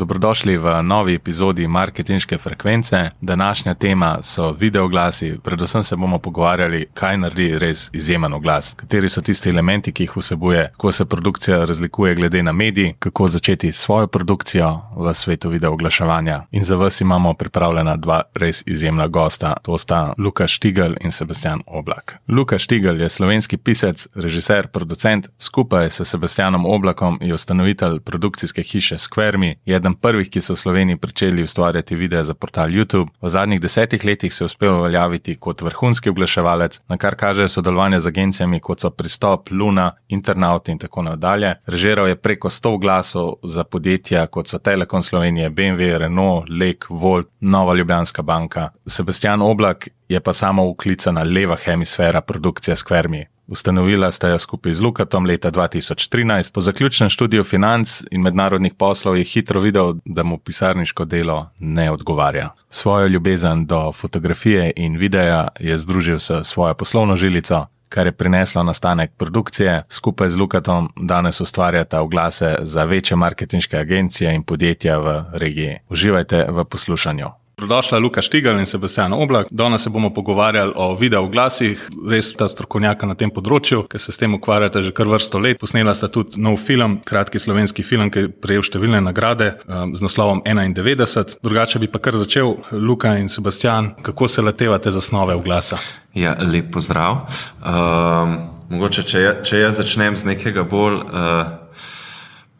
[0.00, 3.08] Dobrodošli v novi epizodi marketinške frekvence.
[3.20, 5.38] Današnja tema so videoglasi.
[5.42, 10.16] Predvsem se bomo pogovarjali, kaj naredi res izjemen oglas, kateri so tisti elementi, ki jih
[10.16, 16.46] vsebuje, kako se produkcija razlikuje glede na medij, kako začeti svojo produkcijo v svetu videoglaševanja.
[16.50, 19.54] In za vas imamo pripravljena dva res izjemna gosta.
[19.62, 22.16] To sta Luka Štigl in Sebastian Oblak.
[22.28, 28.98] Luka Štigl je slovenski pisec, režiser, producent, skupaj s Sebastianom Oblakom je ustanovitelj produkcijske hiše
[28.98, 33.08] Square eden prvih, ki so v Sloveniji začeli ustvarjati videe za portal YouTube.
[33.22, 38.00] V zadnjih desetih letih se je uspel uveljaviti kot vrhunski oglaševalec, na kar kaže sodelovanje
[38.00, 41.54] z agencijami kot so Pristop, Luna, Internaut in tako naprej.
[41.66, 47.28] Režiral je preko 100 glasov za podjetja kot so Telekom Slovenije, BMW, Renault, Lek, Volt,
[47.40, 48.70] Nova Ljubljanska banka.
[48.86, 53.26] Sebastian Oblak je pa samo uklicana leva hemisfera produkcije Square.
[53.50, 56.54] Ustanovila sta jo skupaj z Lukatom leta 2013.
[56.54, 61.90] Po zaključnem študiju financ in mednarodnih poslov je hitro videl, da mu pisarniško delo ne
[61.90, 62.50] odgovarja.
[62.68, 68.62] Svojo ljubezen do fotografije in videa je združil s svojo poslovno žilico, kar je prineslo
[68.62, 69.82] nastanek produkcije.
[69.88, 75.78] Skupaj z Lukatom danes ustvarjata oglase za večje marketinške agencije in podjetja v regiji.
[75.88, 77.39] Uživajte v poslušanju.
[77.60, 79.46] Dobrodošla, Luka Štigal in Sebastian Oblak.
[79.50, 84.14] Danes se bomo pogovarjali o video glasih, res sta strokovnjaka na tem področju, ki se
[84.16, 85.60] s tem ukvarjata že kar vrsto let.
[85.60, 90.00] Posnela sta tudi nov film, kratki slovenski film, ki je prejel številne nagrade um, z
[90.00, 91.36] naslovom 91.
[91.44, 95.76] Drugače bi pa kar začel, Luka in Sebastian, kako se latevate za snove v glasa?
[96.16, 97.26] Ja, lep pozdrav.
[97.60, 98.38] Um,
[98.72, 101.02] mogoče, če, če jaz začnem z nekega bolj.
[101.12, 101.59] Uh,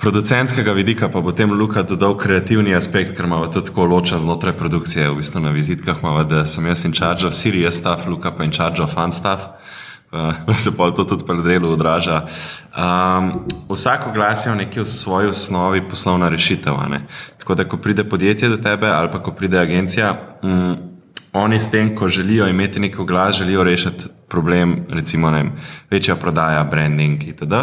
[0.00, 4.56] producentskega vidika pa bo tem Luka dodal kreativni aspekt, ker imamo tudi tako ločen znotraj
[4.56, 5.10] produkcije.
[5.10, 8.44] V bistvu na vizitkah imamo, da sem jaz in charge of serious stuff, Luka pa
[8.44, 9.40] in charge of fun stuff.
[10.12, 12.26] Uh, se pa to tudi pri delu odraža.
[12.74, 16.74] Um, vsak glas je v neki svoji osnovi poslovna rešitev.
[17.38, 20.76] Tako da, ko pride podjetje do tebe ali pa ko pride agencija, um,
[21.32, 25.52] oni s tem, ko želijo imeti neki glas, želijo rešiti problem, recimo vem,
[25.90, 27.54] večja prodaja, branding itd.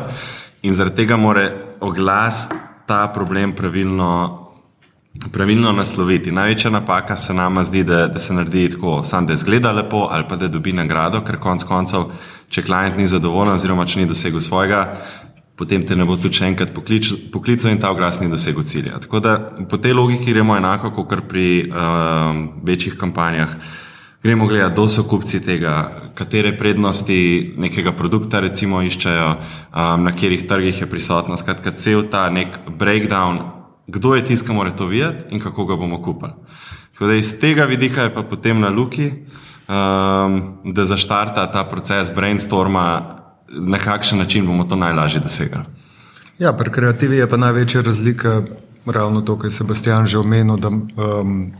[0.61, 2.47] In zaradi tega mora oglas
[2.85, 4.11] ta problem pravilno,
[5.33, 6.31] pravilno nasloviti.
[6.31, 10.25] Največja napaka se nama zdi, da, da se naredi tako, sam, da zgleda lepo ali
[10.29, 12.11] pa da dobi nagrado, ker konec koncev,
[12.49, 14.83] če klient ni zadovoljen oziroma če ni dosegel svojega,
[15.57, 19.01] potem te ne bo tudi še enkrat poklical in ta oglas ni dosegel cilja.
[19.03, 19.37] Tako da
[19.69, 23.57] po tej logiki gremo enako kot pri uh, večjih kampanjah
[24.27, 25.73] gremo gledati, kdo so kupci tega,
[26.15, 31.45] katere prednosti nekega produkta recimo iščejo, um, na katerih trgih je prisotnost.
[31.45, 33.39] Skratka, cel ta nek breakdown,
[33.87, 36.33] kdo je tisti, ki mora to videti in kako ga bomo kupili.
[36.91, 39.13] Tako da iz tega vidika je pa potem na luki,
[39.69, 40.41] um,
[40.75, 42.87] da zaštarta ta proces brainstorma,
[43.47, 45.63] na kakšen način bomo to najlažje dosegli.
[46.39, 48.41] Ja, pri kreativi je pa največja razlika,
[48.85, 51.53] ravno to, kar je Sebastian že omenil, da um,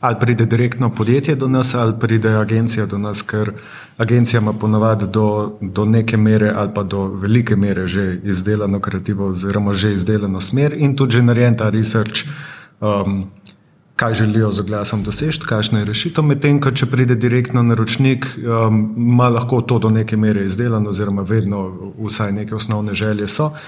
[0.00, 3.52] ali pride direktno podjetje do nas, ali pride agencija do nas, ker
[3.98, 9.26] agencija ima ponovadi do, do neke mere ali pa do velike mere že izdelano kreativo,
[9.26, 12.24] oziroma že izdelano smer in tudi že narejen ta research.
[12.80, 13.24] Um,
[14.00, 18.94] Kaj želijo z oglasom doseči, kakšna je rešitev, medtem ko če pride direktno naročnik, um,
[18.96, 23.46] ima lahko to do neke mere izdelano, oziroma vedno vsaj neke osnovne želje so.
[23.46, 23.58] Uh,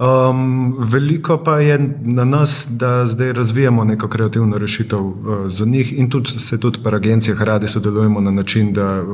[0.00, 5.14] Um, veliko pa je na nas, da zdaj razvijamo neko kreativno rešitev uh,
[5.46, 9.04] za njih, in tudi se tudi pri agencijah radi sodelujemo na način, da,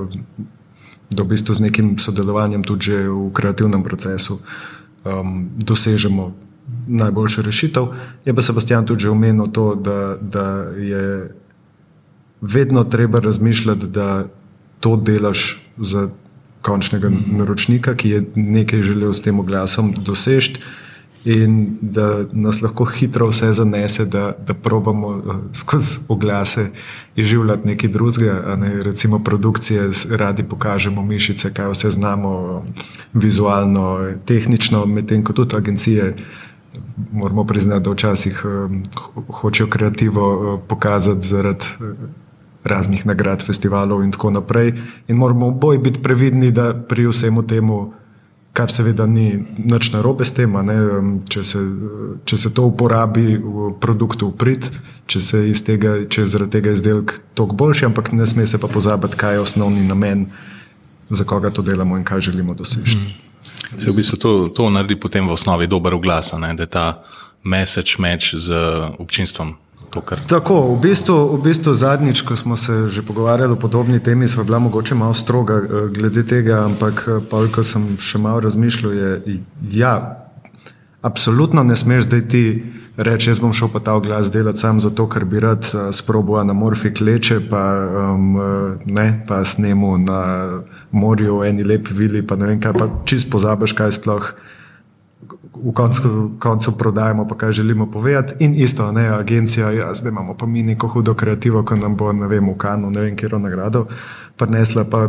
[1.11, 4.39] da v bistvu z nekim sodelovanjem tudi v kreativnem procesu
[5.05, 6.35] um, dosežemo
[6.87, 7.87] najboljšo rešitev.
[8.25, 10.47] Je pa Sebastian tudi že omenil to, da, da
[10.79, 11.35] je
[12.41, 14.27] vedno treba razmišljati, da
[14.81, 16.09] to delaš za
[16.63, 20.61] končnega naročnika, ki je nekaj želel s tem oglasom doseči.
[21.27, 26.69] In da nas lahko hitro vse zanese, da, da probamo uh, skozi oglase
[27.17, 28.57] izživljati nekaj drugega.
[28.57, 28.83] Ne?
[28.83, 32.65] Recimo, produkcije, radi pokažemo mišice, kaj vse znamo,
[33.13, 36.15] vizualno, tehnično, medtem ko tudi agencije,
[37.13, 38.83] moramo priznati, da včasih um,
[39.29, 41.65] hočejo kreativo uh, pokazati zaradi.
[42.67, 44.75] Raznih nagrad, festivalov in tako naprej.
[45.09, 47.93] In moramo oboje biti previdni, da pri vsemu temu,
[48.57, 50.55] kar seveda ni nič narobe s tem,
[51.29, 51.61] če se,
[52.25, 54.71] če se to uporabi v produktu uprit,
[55.07, 55.21] če,
[55.67, 59.37] tega, če je zaradi tega izdelek toliko boljši, ampak ne sme se pa pozabiti, kaj
[59.37, 60.27] je osnovni namen,
[61.13, 62.97] za koga to delamo in kaj želimo doseči.
[62.97, 63.79] Hmm.
[63.79, 67.05] Se v bistvu to, to naredi potem v osnovi dober glas, da je ta
[67.45, 68.57] message match z
[68.99, 69.55] občinstvom
[69.91, 70.21] Kar...
[70.29, 74.45] Tako, v bistvu, v bistvu zadnjič, ko smo se že pogovarjali o podobni temi, smo
[74.45, 78.93] bila mogoče malo stroga eh, glede tega, ampak eh, pa, ko sem še malo razmišljal,
[78.93, 79.41] je,
[79.73, 80.27] ja,
[81.03, 82.45] absolutno ne smeš zdaj ti
[82.97, 86.41] reči, jaz bom šel pa ta glas delati sam zato, ker bi rad uh, sprobil
[86.41, 87.63] anamorfik leče, pa,
[88.15, 88.39] um,
[88.85, 90.21] ne, pa snemu na
[90.91, 94.33] morju v eni lepi vili, pa ne vem kaj, pa čist pozabiš, kaj sploh
[95.65, 98.45] v koncu, koncu prodajemo, pa kaj želimo povedati.
[98.45, 102.13] In isto, ne, agencija, ja, zdaj imamo pa mi neko hudo kreativo, ko nam bo,
[102.13, 103.87] ne vem, v Kanu, ne vem, kje je nagrado,
[104.37, 105.09] prinesla pa.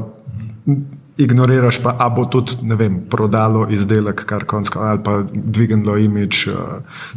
[1.18, 6.54] Ignoriraš pa, a bo tudi vem, prodalo izdelek, kar konsko, ali pa dvignilo imič uh,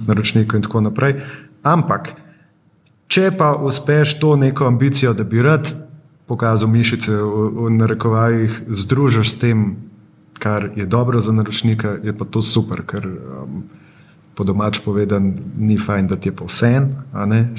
[0.06, 1.18] naročniku in tako naprej.
[1.62, 2.14] Ampak,
[3.12, 5.68] če pa uspeš to neko ambicijo, da bi rad
[6.26, 9.89] pokazal mišice v, v narekovajih, združiš s tem
[10.40, 13.62] kar je dobro za naročnika, je pa to super, ker um,
[14.34, 16.88] po domač povedan, ni fajn, da ti je povsem.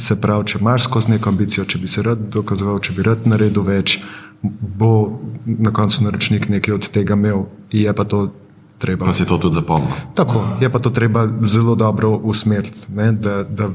[0.02, 3.28] Se pravi, če imaš skozi neko ambicijo, če bi se rad dokazoval, če bi rad
[3.30, 4.00] naredil več,
[4.42, 7.46] bo na koncu naročnik nekaj od tega imel.
[7.70, 8.32] Je pa to
[8.82, 9.06] treba.
[9.06, 9.94] Pa si to tudi zapomnil.
[10.18, 12.90] Tako, je pa to treba zelo dobro usmeriti.
[13.22, 13.70] Da, da,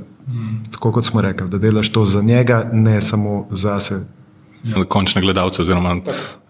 [0.75, 4.16] tako kot smo rekli, da delaš to za njega, ne samo za sebe.
[4.67, 4.85] Ja.
[4.85, 5.97] končne gledalce, oziroma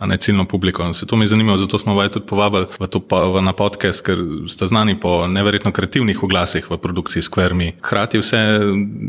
[0.07, 0.93] ne ciljno publiko.
[0.93, 3.03] Se to mi zanima, zato smo vas tudi povabili v to,
[3.35, 4.19] v, na podcast, ker
[4.49, 7.73] ste znani po neverjetno kreativnih oglasih v produkciji Square.
[7.83, 8.39] Hrati vse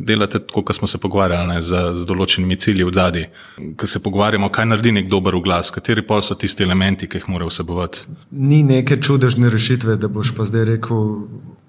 [0.06, 3.26] delate, kot smo se pogovarjali, ne, z, z določenimi cilji v zadnji.
[3.80, 7.30] Ker se pogovarjamo, kaj naredi nek dober oglas, kateri pa so tisti elementi, ki jih
[7.32, 8.08] mora vsebovati.
[8.32, 11.06] Ni neke čudežne rešitve, da boš pa zdaj rekel.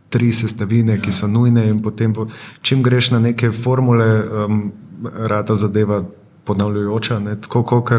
[0.09, 2.25] Tri sestavine, ki so nujne, in potem, bo,
[2.65, 4.63] čim greš na neke formule, um,
[5.29, 5.99] rata zadeva
[6.49, 7.19] ponavljajoča.
[7.19, 7.93] Ne, tako kot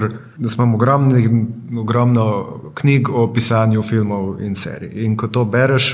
[0.55, 1.45] imamo ogromni,
[1.79, 2.25] ogromno
[2.73, 5.05] knjig o pisanju filmov in serij.
[5.05, 5.91] In ko to bereš,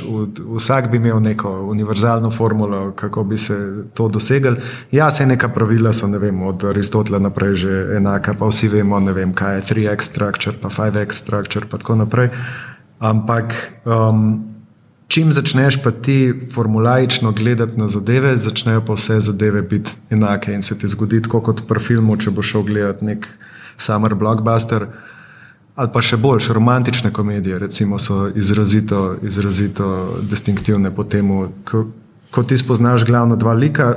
[0.56, 3.58] vsak bi imel neko univerzalno formulo, kako bi se
[3.94, 4.56] to dosegel.
[4.92, 9.00] Ja, se neka pravila so, ne vem, od Aristotela naprej že enaka, pa vsi vemo,
[9.00, 12.30] ne vem, kaj je 3x structure, pa 5x structure, pa tako naprej.
[13.00, 13.54] Ampak.
[13.86, 14.55] Um,
[15.08, 20.62] Čim začneš pa ti formulaično gledati na zadeve, začnejo pa vse zadeve biti enake in
[20.62, 23.28] se ti zgodi, kot pri filmu, če boš šel gledati nek
[23.78, 24.88] summer blockbuster.
[25.76, 29.88] Ali pa še boljš, romantične komedije, recimo, so izrazito, izrazito
[30.24, 31.28] distinktivne po tem,
[31.68, 31.84] ko,
[32.32, 33.90] ko ti spoznaš glavna dva lika,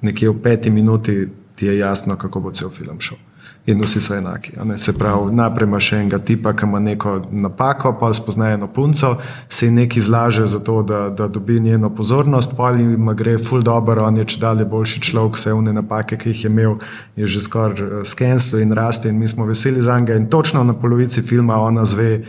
[0.00, 3.20] nekje v peti minuti ti je jasno, kako bo cel film šel
[3.66, 4.52] in vsi so enaki.
[4.76, 9.16] Se pravi, najprej imaš enega tipa, ki ima neko napako, pa spozna eno punco,
[9.48, 13.62] se jim nekaj izlaže za to, da, da dobi njeno pozornost, pa jim gre ful
[13.62, 16.74] dobro, on je če dalje boljši človek, vse vne napake, ki jih je imel,
[17.16, 20.14] je že skoraj eh, skenslo in raste in mi smo veseli za njega.
[20.14, 22.24] In točno na polovici filma ona zve.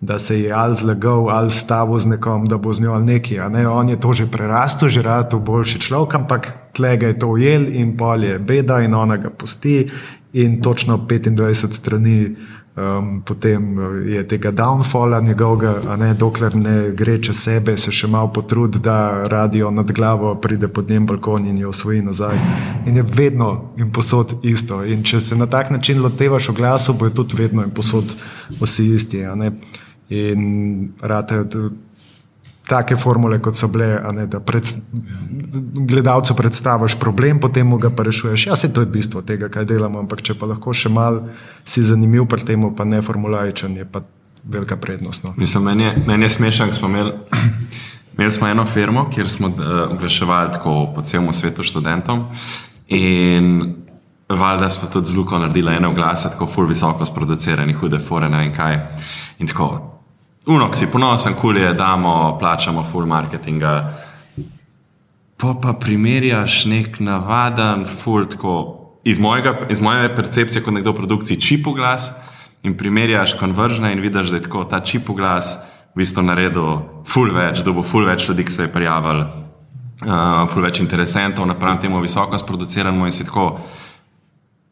[0.00, 3.48] Da se je ali zlagal, ali stavil z nekom, da bo z njo nekaj.
[3.50, 3.68] Ne?
[3.68, 7.64] On je to že prerastel, že rad v boljši človek, ampak tlega je to ujel
[7.72, 9.88] in pol je beda in ona ga pusti
[10.32, 12.36] in točno 25 strani.
[12.76, 18.06] Um, potem uh, je tega downfalla njegovega, ne, dokler ne gre čez sebe, se še
[18.06, 22.36] malo potrudi, da radio nad glavo pride pod njem balkon in jo osvoji nazaj.
[22.86, 24.82] In je vedno in posod isto.
[24.84, 28.12] In če se na tak način lotevaš v glasu, bo je tudi vedno in posod
[28.60, 29.24] vsi isti.
[30.10, 31.44] In rade
[32.68, 34.66] take formule, kot so bile, ne, da pred,
[35.86, 38.46] gledalcu predstaviš problem, potem ga pa rešuješ.
[38.46, 41.22] Ja, se to je bistvo tega, kaj delamo, ampak če pa lahko še mal
[41.64, 44.02] si zanimiv pri tem, pa ne formulajčen, je pa
[44.44, 45.24] velika prednost.
[45.24, 45.34] No.
[45.36, 47.14] Mislim, meni je, men je smešen, smo imeli.
[48.16, 52.22] Imeli smo eno firmo, kjer smo uh, oglaševali tako po celem svetu študentom,
[52.88, 53.74] in
[54.28, 58.38] valjda smo tudi z Luko naredili ene oglase, tako ful visoko sproducirane, hude fore, ne
[58.38, 58.78] vem kaj.
[59.38, 59.95] In tako,
[60.46, 63.72] Unok si ponosen, kul je, damo, plačamo full marketinga.
[65.36, 68.52] Pa pa primerjaš nek navaden, full tako
[69.04, 72.12] iz, mojega, iz moje percepcije, kot nekdo v produkciji čipo glas
[72.62, 75.56] in primerjaš konveržne in vidiš, da je tako ta čipo glas
[75.94, 76.70] v bistvu naredil
[77.06, 81.46] full več, da bo full več ljudi, ki se je prijavil, uh, full več interesentov,
[81.50, 83.50] napram temu visoko sproduciranemu in si tako.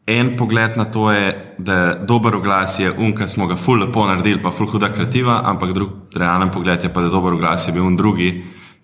[0.05, 3.79] En pogled na to je, da je dober glas je un, ki smo ga ful
[3.81, 7.33] lepo naredili, pa ful huda kreativa, ampak drug realen pogled je pa, da je dober
[7.39, 8.29] glas je bil un drugi,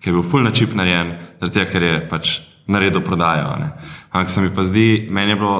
[0.02, 2.32] ki je bil ful načip narejen, zaradi tega, ker je pač
[2.66, 3.54] naredil prodajo.
[4.10, 5.54] Ampak se mi pa zdi, meni je bilo,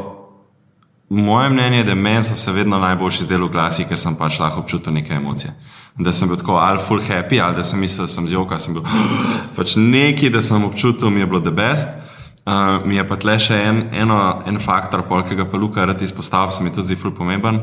[1.08, 4.66] moje mnenje je, da meni so se vedno najboljši zdeli glasi, ker sem pač lahko
[4.66, 5.54] občutil neke emocije.
[5.98, 8.74] Da sem bil tako ali full happy, ali da sem mislil, da sem zjoka, sem
[8.74, 8.82] bil
[9.56, 12.01] pač neki, da sem občutil, mi je bilo the best.
[12.42, 14.16] Uh, mi je pa tle še en, eno,
[14.50, 17.60] en faktor, pol, ki ga pa Luka rad izpostavlja, se mi tudi zdi zelo pomemben.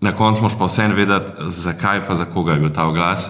[0.00, 3.28] Na koncu moš pa vsem vedeti, zakaj pa za koga je bil ta oglas.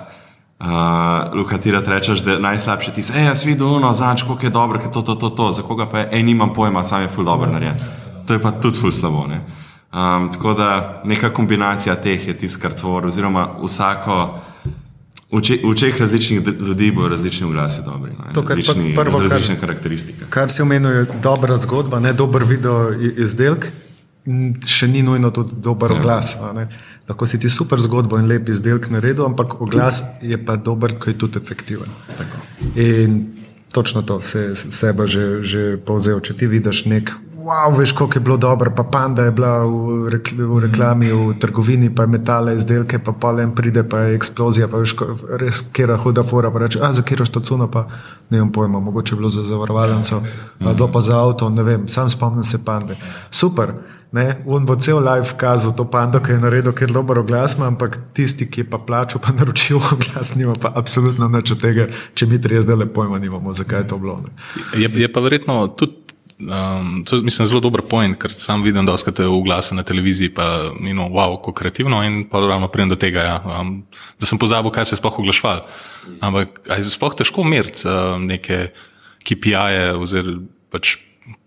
[0.59, 4.55] Uh, Luka, ti rečeš, da je najslabši ti, hej, jaz vidim, no, zanč, koliko je
[4.55, 7.11] dobro, ker to, to, to, to, za koga pa je, hej, nimam pojma, sam je
[7.11, 7.83] ful dobro narejen.
[8.27, 9.27] To je pa tudi ful slabo.
[9.27, 14.39] Um, tako da neka kombinacija teh je tisto, kar tvori, oziroma vsako
[15.31, 18.11] V očeh različnih ljudi bo različni oglasi dobri.
[18.13, 18.33] Ne?
[18.35, 20.25] To, kar različni, prvo, kar- različne karakteristike.
[20.31, 23.69] Kar se omenil, je dobra zgodba, ne dober video izdelek,
[24.67, 25.99] še ni nujno tudi dober Ja.
[26.01, 26.37] oglas.
[27.09, 31.11] Lahko si ti super zgodbo in lep izdelek naredil, ampak oglas je pa dober, ko
[31.11, 31.89] je tudi efektiven.
[32.75, 33.27] In
[33.73, 36.21] točno to se sebe že, že povzel.
[36.21, 37.13] Če ti vidiš nek,
[37.49, 41.35] wow, veš, koliko je bilo dobro, pa panda je bila v, rekl v reklami, v
[41.41, 44.97] trgovini, pa je metala izdelke, pa polem pride, pa je eksplozija, pa veš,
[45.41, 47.87] res kera huda fora, pa reče, a za kero štacuno, pa
[48.31, 50.23] ne vem pojma, mogoče je bilo za zavarovalnico,
[50.61, 52.97] ali bilo pa za avto, ne vem, sam spomnim se pande.
[53.31, 53.73] Super.
[54.13, 57.59] Ne, on bo cel live kazal to pando, ki je naredil, ker je dober oglas,
[57.61, 61.89] ampak tisti, ki je pa plačal, pa naročil oglas, nima pa absolutno nič od tega,
[62.15, 64.17] če mi trije zdaj le pojma nimamo, zakaj je to bilo.
[64.25, 64.33] Ne.
[64.81, 66.08] Je, je pa verjetno tudi.
[66.39, 69.83] Um, to je mislim, zelo dober point, ker sam vidim, da ste v glasu na
[69.83, 73.83] televiziji, pa je no, wow, kako kreativno in pa ravno pridem do tega, ja, um,
[74.21, 75.65] da sem pozabil, kaj se je sploh oglašval.
[76.23, 78.71] Ampak je sploh težko meriti um, neke
[79.27, 80.95] KPI-je oziroma pač,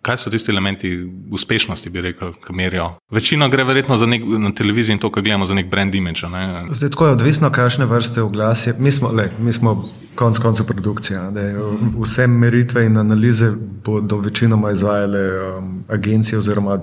[0.01, 0.91] kaj so tisti elementi
[1.31, 2.89] uspešnosti, bi rekel, ki merijo.
[3.11, 6.27] Večina gre verjetno nek, na televiziji in to, kar gledamo za nek brand image.
[6.27, 6.65] Ne?
[6.69, 8.75] Zdaj, tako je odvisno, kakšne vrste oglas je.
[8.79, 11.29] Mi smo, le, mi smo konec koncev produkcija.
[11.31, 11.53] Ne.
[12.01, 13.51] Vse meritve in analize
[13.85, 16.79] bodo večinoma izvajale um, agencije oziroma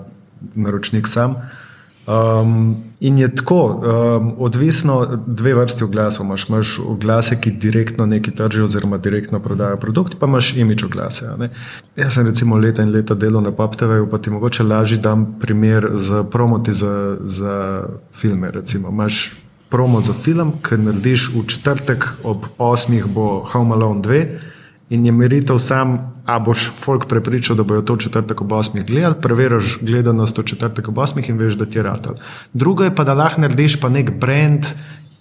[0.54, 1.34] naročnik sam.
[2.08, 6.26] Um, in je tako, um, odvisno dve vrsti oglasov.
[6.26, 11.26] Imaš, imaš oglase, ki direktno nekaj tržijo, oziroma direktno prodajo produkt, pa imaš imič oglase.
[11.96, 15.90] Jaz sem recimo leta in leta delal na PopTV, pa ti mogoče lažje dam primer
[15.94, 18.50] za promoti za, za filme.
[18.50, 18.88] Recimo.
[18.88, 19.36] Imaš
[19.68, 23.04] promo za film, ki narediš v četrtek ob 8.
[23.06, 24.26] bo Home Alone 2.
[24.90, 28.86] In je meritev sam, a boš folk prepričal, da bojo to četrtek ob 8.
[28.86, 31.28] gledali, preveriš gledanost v četrtek ob 8.
[31.28, 32.14] in veš, da ti je ratal.
[32.52, 34.66] Drugo je pa, da lahko narediš pa nek brand,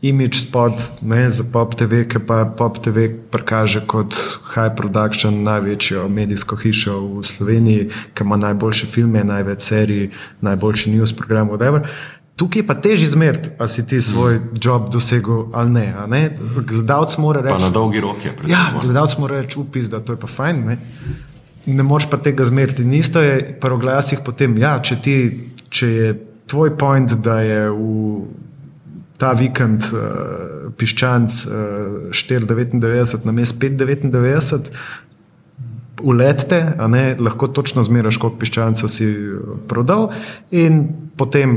[0.02, 4.14] image spot ne, za Pop TV, ki pa Pop TV prikaže kot
[4.54, 11.16] high production, največjo medijsko hišo v Sloveniji, ki ima najboljše filme, največ serij, najboljši news
[11.18, 11.90] program, whatever.
[12.38, 15.86] Tukaj je pa težje izmeriti, ali si ti svoj job dosegel ali ne.
[16.08, 16.36] ne.
[16.68, 18.52] Gledalec mora Pa reči, na dolgi rok je predvsem.
[18.54, 20.60] Ja, gledalec mora reči, upis, da to je pa fajn.
[20.66, 20.78] Ne,
[21.66, 22.86] ne moreš pa tega zmeriti.
[22.86, 25.16] In isto je pri oglasih potem, ja, če, ti,
[25.70, 26.12] če je
[26.46, 27.88] tvoj point, da je v
[29.18, 34.70] ta vikend uh, piščanc uh, 4,99 na mest 5,99.
[36.06, 36.62] Uletite,
[36.94, 40.12] ne, lahko točno zmeraš, koliko piščancev si eh, prodal,
[40.54, 40.84] in
[41.18, 41.56] potem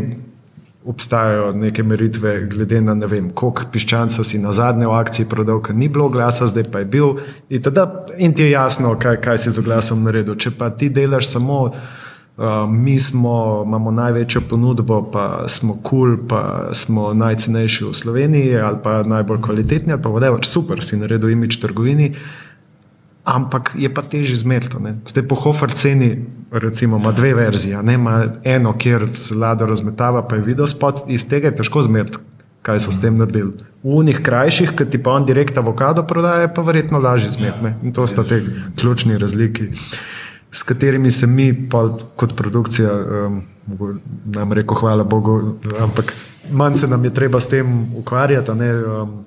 [0.90, 5.62] obstajajo neke meritve, glede na ne vem, koliko piščanca si na zadnje v akciji prodal,
[5.62, 7.16] ker ni bilo glasa, zdaj pa je bil.
[7.48, 7.86] In, tada,
[8.18, 10.38] in ti je jasno, kaj, kaj si z oglasom naredil.
[10.40, 16.28] Če pa ti delaš samo, uh, mi smo, imamo največjo ponudbo, pa smo kul, cool,
[16.28, 16.42] pa
[16.74, 21.60] smo najcenejši v Sloveniji, ali pa najbolj kvalitetni, ali pa vodevač, super, si naredil imič
[21.62, 22.14] trgovini.
[23.24, 24.76] Ampak je pa težje zmeriti.
[24.80, 24.96] ne.
[25.06, 27.82] Zdaj po Hofer ceni, recimo, ima dve verzije.
[27.82, 31.82] ne, Ima eno, kjer se lada razmetava, pa je video spot, iz tega je težko
[31.82, 32.18] zmeriti,
[32.62, 33.52] kaj so s tem naredili.
[33.82, 37.74] V unih krajših, ki ti pa on direkt avokado prodaja, pa verjetno lažje zmeriti.
[37.82, 38.42] In to sta te
[38.76, 39.68] ključni razliki,
[40.52, 42.90] s katerimi se mi pa kot produkcija,
[43.26, 43.42] um,
[44.24, 46.14] nam reko, hvala Bogu, ampak
[46.50, 48.50] manj se nam je treba s tem ukvarjati.
[48.50, 49.24] um,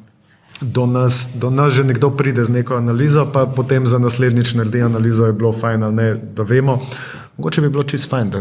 [0.62, 4.81] do nas, do nas že nekdo pride z neko analizo, pa potem za naslednjič naredi
[4.81, 6.79] analizo, je bilo fajn ali ne, da vemo.
[7.38, 8.39] Mogoče bi bilo čist fajn, da,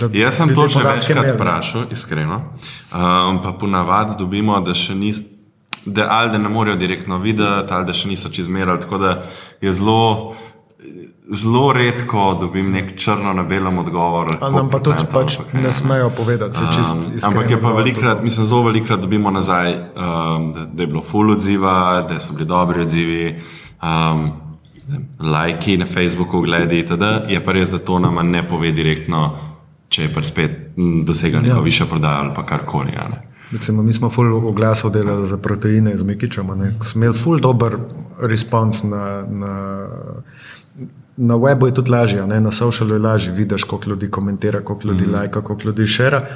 [0.00, 1.34] da Jaz sem to že večkrat imeli.
[1.36, 2.34] vprašal, iskreno.
[2.34, 5.22] Um, pa ponavadi dobimo, da še niso,
[5.86, 8.80] da ali da ne morejo direktno videti, ali da še niso čezmerali.
[8.80, 9.22] Tako da
[9.60, 10.34] je zelo,
[11.32, 14.26] zelo redko dobim nek črno na belem odgovor.
[14.40, 17.72] Nam pa tudi pač ampak, ne smejo povedati, se čist Um, iskreno ampak je pa
[17.72, 18.24] velikrat, tudi.
[18.24, 22.46] mislim, zelo velikrat dobimo nazaj, um, da, da je bilo full odziva, da so bili
[22.46, 23.40] dobri odzivi,
[23.82, 24.30] um,
[25.20, 27.02] lajki na Facebooku, gledi itd.
[27.28, 29.36] Je pa res, da to nama ne pove direktno,
[29.88, 30.58] če je pa spet
[31.06, 31.64] dosega neko ja.
[31.64, 32.92] višjo prodajo ali pa karkoli.
[33.52, 36.74] Recimo, mi smo ful oglasov delali za proteine z Mikičem, ne.
[36.80, 37.76] smo imeli ful dober
[38.20, 39.56] respons na, na,
[41.16, 42.40] na webu je tudi lažje, ne.
[42.40, 45.14] na socialu je lažje, vidiš, koliko ljudi komentira, koliko ljudi mm.
[45.14, 46.26] lajka, koliko ljudi šera.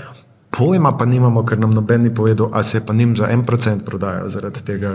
[0.50, 3.85] Pojma pa nimamo, ker nam noben ni povedal, a se pa njim za en procent
[3.85, 4.95] prodaja zaradi tega.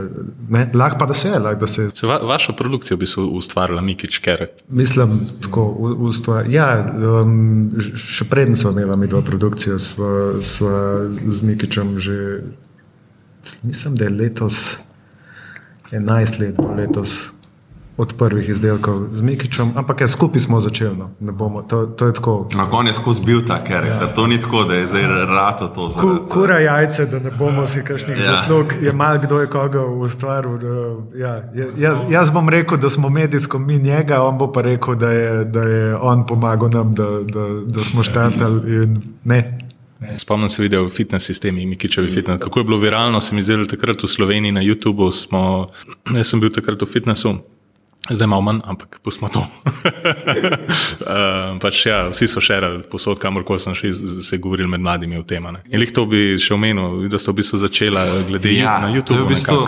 [0.74, 4.18] Lahko pa da se, lahko da se Se va, vašo produkcijo bi se ustvarila Mikič
[4.18, 4.64] Keret.
[4.70, 6.50] Mislim, tako stvar.
[6.50, 12.42] Ja, um, še preden smo imeli mi dva produkcijo, sva, sva z Mikičem že,
[13.62, 14.78] mislim, da je letos
[15.92, 17.34] 11 let, letos
[17.98, 20.96] od prvih izdelkov z Mikičem, ampak ja, skupaj smo začeli.
[20.98, 21.10] No.
[21.20, 22.48] Bomo, to, to je tako.
[22.56, 24.16] Na koncu je skozi bil ta karakter, ja.
[24.16, 27.66] to ni tako, da je zdaj rado to za Ku, Kura jajce, da ne bomo
[27.66, 28.26] si kakšnih ja.
[28.26, 30.60] zaslug, je mal kdo je koga ustvaril.
[31.16, 31.44] Ja,
[31.78, 35.46] jaz, jaz bom rekel, da smo medijsko mi njega, on bo pa rekel, da je,
[35.46, 39.58] da je on pomagal nam, da, da, da smo štartali in ne.
[40.18, 42.44] Spomnim se video fitness sistemi, Mikičevi fitness.
[42.44, 45.12] Kako je bilo viralno, se mi zdelo takrat v Sloveniji na YouTubu.
[45.12, 45.70] Smo,
[46.16, 47.36] jaz sem bil takrat v fitnessu,
[48.10, 49.40] zdaj malo manj, ampak pustimo to.
[49.40, 49.48] uh,
[51.64, 53.94] pač, ja, vsi so še rali posod, kamor sem šel,
[54.24, 55.46] se govorili med mladimi o tem.
[55.70, 59.08] In lih to bi še omenil, da so v bistvu začela glede ja, na YouTube.
[59.08, 59.60] To je v bistvu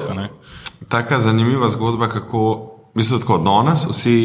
[0.89, 2.69] taka zanimiva zgodba, kako.
[2.93, 4.17] Mislim, da od danes vsi,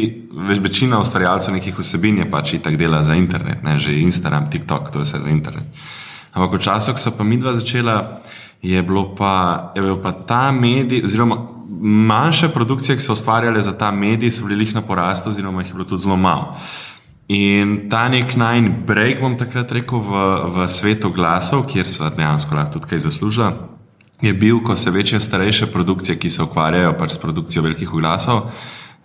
[0.45, 4.91] več večina ustvarjalcev nekih vsebin je pač tako dela za internet, ne že Instagram, TikTok,
[4.93, 5.65] to je vse za internet.
[6.37, 8.21] Ampak v času, ko so pa mi dva začela,
[8.61, 8.83] je,
[9.17, 11.37] pa, je bil pa ta medij, oziroma
[11.81, 15.73] manjše produkcije, ki so ustvarjale za ta medij, so bili na porastu, oziroma jih je
[15.73, 16.55] bilo tudi zelo malo.
[17.27, 22.55] In ta nek nine break, bom takrat rekel, v, v svetu glasov, kjer so dejansko
[22.55, 23.53] lahko tudi kaj zaslužila,
[24.21, 28.49] je bil, ko se večje starejše produkcije, ki se ukvarjajo pač s produkcijo velikih glasov,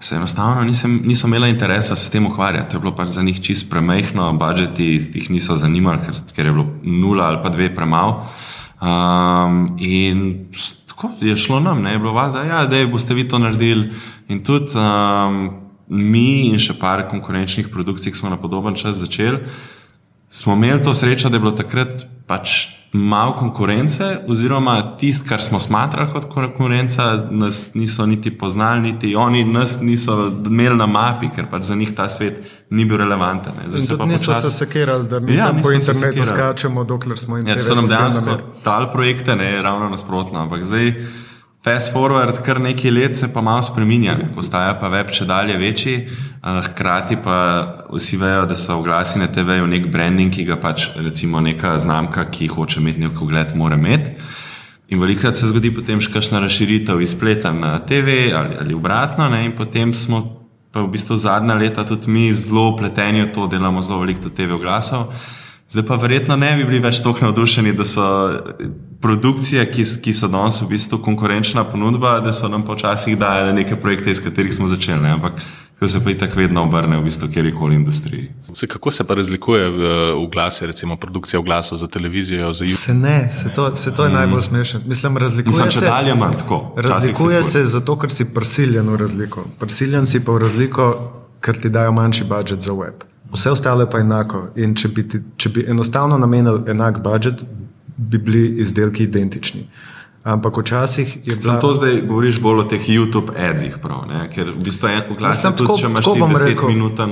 [0.01, 2.71] se enostavno nisem, niso imela interesa se s tem ukvarjati.
[2.71, 4.85] To je bilo pač za njih čist premehno, budžeti
[5.15, 8.27] jih niso zanimali, ker, ker je bilo nula ali pa dve premalo.
[8.81, 10.49] Um, in
[10.89, 13.93] tako je šlo nam, ne je bilo valjda, ja, da boste vi to naredili.
[14.29, 15.51] In tudi um,
[15.89, 19.39] mi in še par konkurenčnih produkcij, ki smo na podoben čas začeli,
[20.29, 22.67] smo imeli to srečo, da je bilo takrat pač
[22.97, 29.45] malo konkurence, oziroma tisto, kar smo smatrali kot konkurenca, nas niso niti poznali, niti oni
[29.45, 33.53] nas niso imeli na mapi, ker pač za njih ta svet ni bil relevanten.
[33.67, 34.43] Zdaj se pa niso počas...
[34.43, 38.39] se sekirali, da mi ja, po internetu skačemo, dokler smo jim ja, so nam dejansko
[38.65, 40.95] dali projekte, ne ravno nasprotno, ampak zdaj.
[41.65, 45.95] Fast forward, kar nekaj let se pa malo spremenja, postaja pa web če dalje večji,
[46.67, 47.37] hkrati pa
[47.89, 52.27] vsi vejo, da so oglasi na TV-ju nek branding, ki ga pač recimo neka znamka,
[52.29, 54.13] ki hoče imeti nek ogled, mora imeti.
[54.93, 59.31] In velikrat se zgodi potem še kakšna razširitev iz spleta na TV ali, ali obratno,
[59.33, 59.47] ne?
[59.49, 60.21] in potem smo
[60.75, 64.53] pa v bistvu zadnja leta tudi mi zelo upleteni v to, delamo zelo veliko TV
[64.59, 65.15] oglasov.
[65.73, 68.05] Zdaj pa verjetno ne bi bili več tako navdušeni, da so
[69.05, 73.77] produkcije, ki, ki so danes v bistvu konkurenčna ponudba, da so nam počasih dajale neke
[73.77, 75.03] projekte, iz katerih smo začeli.
[75.03, 75.11] Ne?
[75.19, 75.43] Ampak
[75.79, 78.31] ko se pa i tako vedno obrne v bistvu kjerkoli industriji.
[78.55, 79.91] Se, kako se pa razlikuje v,
[80.23, 82.53] v glasi, recimo produkcija v glasu za televizijo?
[82.53, 84.15] Za se ne, se to, se to je mm.
[84.15, 84.81] najbolj smešno.
[84.87, 85.87] Mislim, razlikuje Mislim, se.
[85.87, 86.73] Dalje manj tako.
[86.77, 89.45] Razlikuje se, se zato, ker si prisiljen v razliko.
[89.61, 90.89] Prisiljen si pa v razliko,
[91.41, 93.05] ker ti dajo manjši budžet za web.
[93.35, 94.47] Vse ostalo je pa enako.
[94.57, 97.45] In če bi, ti, če bi enostavno namenili enak budžet,
[97.97, 99.69] bi bili izdelki identični.
[100.25, 101.41] Ampak včasih je bilo.
[101.41, 105.51] Zato zdaj govoriš bolj o teh YouTube adzih, prav, ker v bistvu je v glasu
[105.51, 107.03] tudi, tako, če imaš 10 minut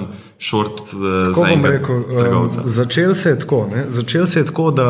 [0.40, 1.82] short uh, za enega
[2.18, 2.62] trgovca.
[2.62, 4.88] Um, začel se je tako, začel se je tako, da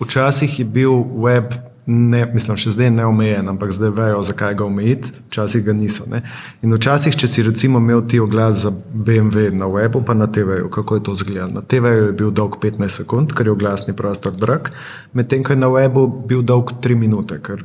[0.00, 1.50] včasih je bil web
[1.86, 6.06] ne, mislim, še zdaj neomejen, ampak zdaj vejo, zakaj ga omejiti, včasih ga niso.
[6.10, 6.22] Ne?
[6.66, 10.66] In včasih, če si recimo imel ti oglas za BMW na webu, pa na TV-ju,
[10.72, 11.60] kako je to izgledalo.
[11.60, 14.72] Na TV-ju je bil dolg 15 sekund, ker je oglasni prostor drag,
[15.14, 17.62] medtem ko je na webu bil dolg 3 minute, ker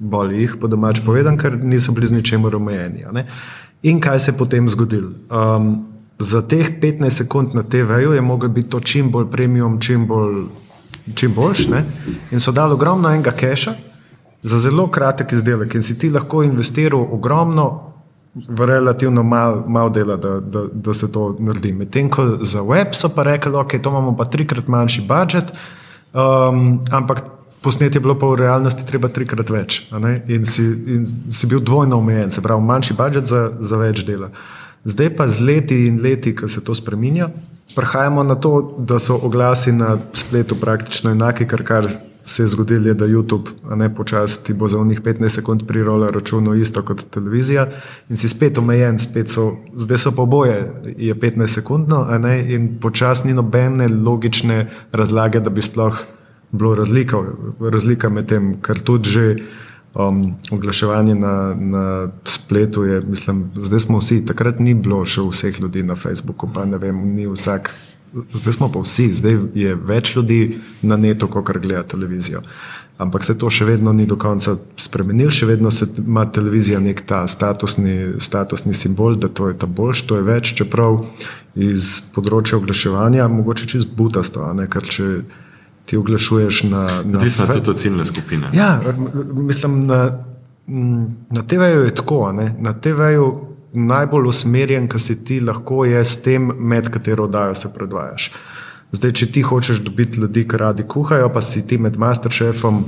[0.00, 3.06] boli jih, po domač povedan, ker niso bili z ničemer omejeni.
[3.86, 5.14] In kaj se je potem zgodilo?
[5.30, 5.86] Um,
[6.18, 10.50] za teh 15 sekund na TV-ju je mogel biti to čim bolj premium, čim bolj
[11.14, 11.66] čim boljš.
[11.68, 11.84] Ne?
[12.30, 13.74] In so dali ogromno enega keša
[14.42, 17.92] za zelo kratek izdelek, in si ti lahko investiral ogromno
[18.34, 21.72] v relativno malo mal dela, da, da, da se to naredi.
[21.72, 25.52] Medtem ko za web so pa rekli, da okay, imamo pa trikrat manjši budžet,
[26.12, 27.22] um, ampak.
[27.60, 29.82] Posnet je bilo pa v realnosti treba trikrat več
[30.32, 34.30] in si, in si bil dvojno omejen, se pravi, manjši budžet za, za več dela.
[34.88, 37.28] Zdaj pa z leti in leti, ko se to spremenja,
[37.76, 41.88] Prehajamo na to, da so oglasi na spletu praktično enaki, kar, kar
[42.24, 46.08] se je zgodilo, je, da YouTube ne počasi ti bo za unih 15 sekund prirola
[46.08, 47.66] računo isto kot televizija
[48.08, 52.78] in si spet omejen, spet so, zdaj so pa oboje, je 15 sekundno ne, in
[52.80, 55.98] počasi ni nobene logične razlage, da bi sploh
[56.52, 57.18] bilo razlika,
[57.60, 59.36] razlika med tem, kar tudi že.
[59.94, 65.58] Um, oglaševanje na, na spletu je, mislim, zdaj smo vsi, takrat ni bilo še vseh
[65.60, 67.72] ljudi na Facebooku, pa ne vem, ni vsak.
[68.10, 72.42] Zdaj smo pa vsi, zdaj je več ljudi na netu, kot gleda televizijo.
[73.02, 77.24] Ampak se to še vedno ni do konca spremenilo, še vedno ima televizija nek ta
[77.26, 81.00] statusni, statusni simbol, da to je ta boljš, to je več, čeprav
[81.56, 85.06] iz področja oglaševanja, mogoče čez butasto, ker če
[85.90, 87.02] ti oglašuješ na.
[87.14, 88.50] Odvisno je tudi od ciljne skupine.
[88.52, 88.80] Ja,
[89.32, 90.24] mislim, na,
[91.30, 92.32] na TV-ju je tako.
[92.32, 92.54] Ne?
[92.58, 93.40] Na TV-ju
[93.72, 98.32] najbolj usmerjen, kar si ti lahko je s tem, med katero oddajo se predvajaš.
[98.92, 102.84] Zdaj, če ti hočeš dobiti ljudi, ki radi kuhajo, pa si ti med masterchefom,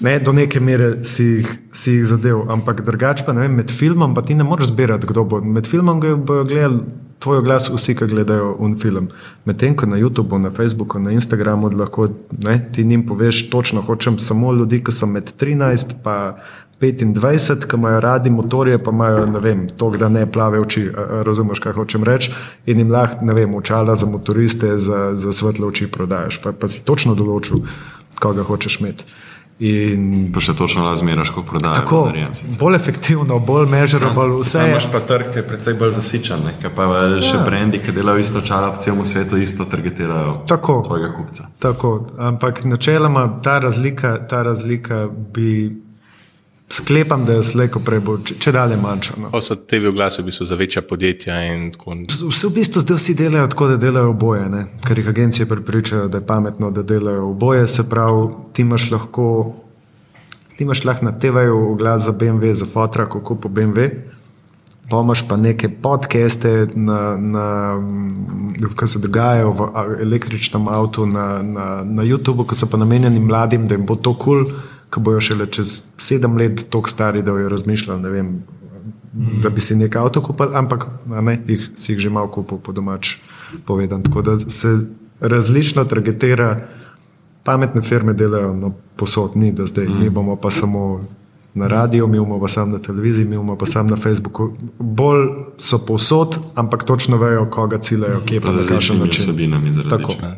[0.00, 3.70] ne, do neke mere si jih, si jih zadev, ampak drugače pa ne vem, med
[3.70, 5.42] filmom pa ti ne moreš zbirati, kdo bo.
[5.42, 6.80] Med filmom bojo gledali
[7.18, 9.08] tvoj glas vsi, ki gledajo un film.
[9.44, 14.18] Medtem ko na YouTubu, na Facebooku, na Instagramu lahko ne, ti njim poveš, točno hočem
[14.18, 15.96] samo ljudi, ki so med 13
[16.80, 20.90] in 25, ki imajo radi motorje, pa imajo ne vem, to, da ne plave oči,
[21.24, 22.32] razumeš, kaj hočem reči,
[22.66, 26.68] in jim lahko, ne vem, očala za motoriste, za, za svetle oči prodajaš, pa, pa
[26.68, 27.64] si točno določil,
[28.20, 29.08] koga hočeš imeti.
[29.58, 31.78] In pa še točno razmeraš, kako prodajaš.
[31.78, 32.00] Tako,
[32.60, 34.50] bolj efektivno, bolj mežerable, vse.
[34.50, 37.06] Sam imaš pa trg, ki je precej bolj zasičen, ker pa ja.
[37.24, 41.48] še brendi, ki delajo isto čala po celem svetu, isto targetirajo tako, tvojega kupca.
[41.64, 45.85] Tako, ampak načeloma ta razlika, ta razlika bi.
[46.68, 49.16] Sklepam, da je slejko prej, bo, če, če dalje manjša.
[49.22, 49.28] No.
[49.42, 51.36] So te v glasu, v bistvu za večja podjetja.
[52.26, 54.64] Vse v bistvu zdaj vsi delajo tako, da delajo oboje, ne?
[54.82, 57.68] ker jih agencije pripričajo, da je pametno, da delajo oboje.
[57.70, 59.28] Se pravi, ti imaš lahko,
[60.56, 63.90] ti imaš lahko na TV-ju glas za BMW, za fotra, kako po BMW.
[64.90, 67.46] Pomaž pa neke podcaste, na, na,
[68.58, 73.70] ki se dogajajo v električnem avtu, na, na, na YouTubu, ki so pa namenjeni mladim,
[73.70, 74.50] da jim bo to kul.
[74.50, 78.26] Cool ki bojo šele čez sedem let tako stari, da bojo razmišljali, vem,
[79.14, 79.40] mm.
[79.42, 82.72] da bi si nekaj avto kupili, ampak ne, jih, si jih že malo kupil po
[82.72, 83.16] domač
[83.66, 84.02] povedan.
[84.02, 84.78] Tako da se
[85.20, 86.56] različno targetira,
[87.44, 90.00] pametne firme delajo no, posod, ni da zdaj, mm.
[90.00, 91.04] mi bomo pa samo
[91.56, 94.52] na radiju, mi imamo pa sam na televiziji, mi imamo pa sam na Facebooku.
[94.78, 95.26] Bolj
[95.58, 99.24] so povsod, ampak točno vejo, koga ciljajo, kje pa na kakšen način.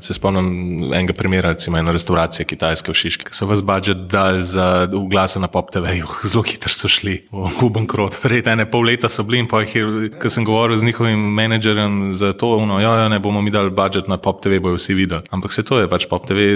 [0.00, 4.40] Se spomnim enega primera, recimo ena restauracija kitajske v Šiški, ki so vas budžet dali
[4.42, 8.20] za uglase na pop TV-ju, zelo hitro so šli v bankrot.
[8.22, 12.12] Prej ene pol leta so bili in pa jih, ko sem govoril z njihovim menedžerjem
[12.12, 14.94] za to, no, jo, jo, ne bomo mi dali budžet na pop TV, bojo vsi
[14.94, 15.26] videli.
[15.30, 16.46] Ampak se to je pač pop TV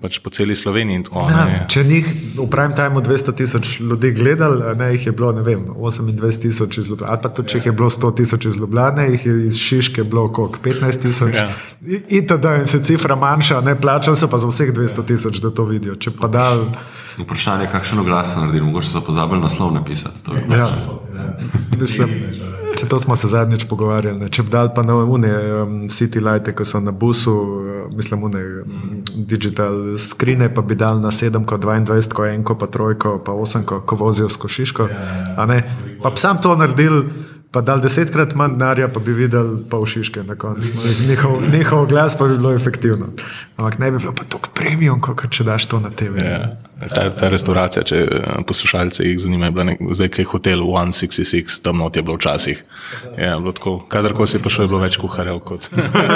[0.00, 1.60] pač po celi Sloveniji in tako naprej.
[1.68, 2.08] Če njih
[2.38, 6.88] v prime timeu 200 tisoč ljudi gledali, ne jih je bilo vem, 28 tisoč iz
[6.90, 9.58] Ljubljana, ali pa tudi če jih je bilo 100 tisoč iz Ljubljana, jih je iz
[9.58, 11.36] Šiške bilo koliko 15 tisoč.
[11.36, 11.50] Ja.
[12.08, 15.50] In da in se cifra manjša, ne plačal se pa za vseh 200 tisoč, da
[15.50, 15.94] to vidijo.
[16.32, 16.66] Dal...
[17.22, 20.30] Vprašanje je, kakšen oglas so naredili, mogoče so pozabili naslov napisati.
[20.52, 20.68] Ja.
[21.80, 22.10] Mislim.
[22.88, 24.30] To smo se zadnjič pogovarjali.
[24.30, 25.30] Če bi dal pa na une
[25.62, 30.74] um, City Lights, ki so na busu, uh, mislim, une um, digital skrine, pa bi
[30.74, 34.88] dal na 7, 22, 1, pa 3, pa 8, ko vozijo s košiško.
[36.02, 37.04] Pa bi sam to naredil
[37.50, 40.78] pa dal desetkrat manj denarja, pa bi videl pa v Šiške na koncu.
[41.08, 43.10] Njihov, njihov glas pa bi bilo efektivno.
[43.56, 46.22] Ampak ne bi bilo pa tako premium, kot če daš to na TV.
[46.22, 46.56] Ja.
[46.88, 51.60] Ta, ta restauracija, če eh, poslušalce jih zanima, je bila nek, zdaj kaj hotel 166,
[51.64, 52.64] tam not je bilo včasih.
[53.18, 55.68] Ja, bilo tako, kadarko si prišel, je bilo več kuharjev kot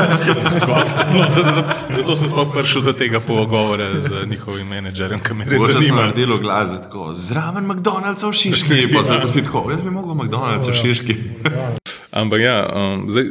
[0.69, 1.05] gost.
[1.13, 6.07] No, zato, sem sploh prišel do tega pogovora z njihovim menedžerjem, ki me res zanima.
[6.07, 10.73] Naredilo glas, tako zraven McDonald'sa v Šiški, pa sem si tako, jaz bi mogel McDonald'sa
[10.73, 11.21] v Šiški.
[12.15, 13.25] Ampak ja, um, zdaj,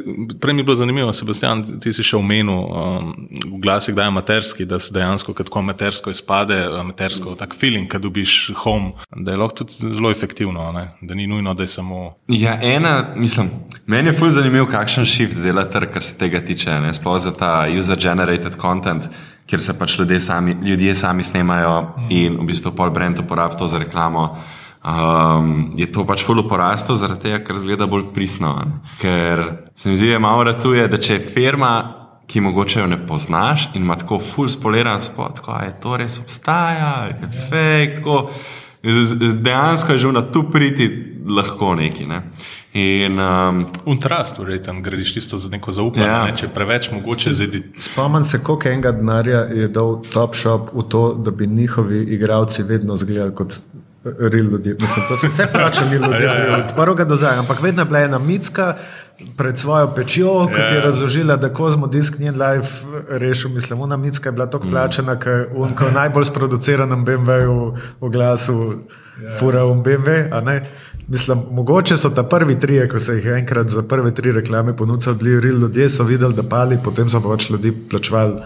[0.44, 3.14] prej mi je bilo zanimivo, Sebastian, ti si še omenil um,
[3.56, 8.04] v glasi, da je materski, da se dejansko tako matersko izpade, matersko tak feeling, kad
[8.04, 10.90] dobiš home, da je lahko tudi zelo efektivno, ne?
[11.00, 12.02] da ni nujno, da je samo.
[12.28, 13.54] Ja, ena, mislim,
[13.88, 17.54] meni je fulj zanimiv, kakšen shift dela trg, kar se tega tiče, sploh za ta
[17.72, 19.08] user-generated content.
[19.48, 21.74] Ker se pač ljudje sami, ljudje sami snemajo
[22.16, 24.28] in v bistvu pol brend uporablja to za reklamo
[24.84, 28.54] um, je to pač fully poraslo, zaradi tega, ker zgleda bolj pristno.
[28.60, 28.80] Ne?
[29.02, 29.44] Ker
[29.76, 31.74] se mi zdi, da malo ratuje, da če je firma,
[32.28, 36.20] ki mogoče jo ne poznaš in ima tako full spoliran spot, tako je to res
[36.24, 38.30] obstaja, je fake, tako.
[39.44, 40.90] Dejansko je že na tu priti
[41.28, 42.06] lahko neki.
[42.06, 42.22] Ne?
[42.74, 46.26] In, um, Untrast, torej tam gradiš tisto za neko zaupanje, ja.
[46.26, 46.36] ne?
[46.38, 47.62] če preveč mogoče zidi.
[47.78, 52.64] Spomnim se, koliko enega denarja je dal Top Shop v to, da bi njihovi igravci
[52.64, 53.56] vedno izgledali kot
[54.04, 54.76] real ljudi.
[54.80, 56.58] Mislim, to so vse plačali ljudje, ja, ja.
[56.58, 57.38] od prvega do zdaj.
[57.38, 58.76] Ampak vedno je bila ena mitska
[59.38, 60.82] pred svojo pečjo, ki ti je ja.
[60.82, 62.68] razložila, da Kozmo Disk njen live
[63.10, 63.52] rešil.
[63.52, 64.72] Mislim, ona mitska je bila tako mm.
[64.72, 68.82] plačena, ker v najbolj sproduciranem BMW-ju v glasu
[69.40, 70.62] fura v BMW.
[71.08, 75.16] Mislim, mogoče so ta prvi tri, ko se jih enkrat za prve tri reklame ponudili,
[75.16, 78.42] bili real ljudje, so videli, da pali, potem so pač ljudi plačevali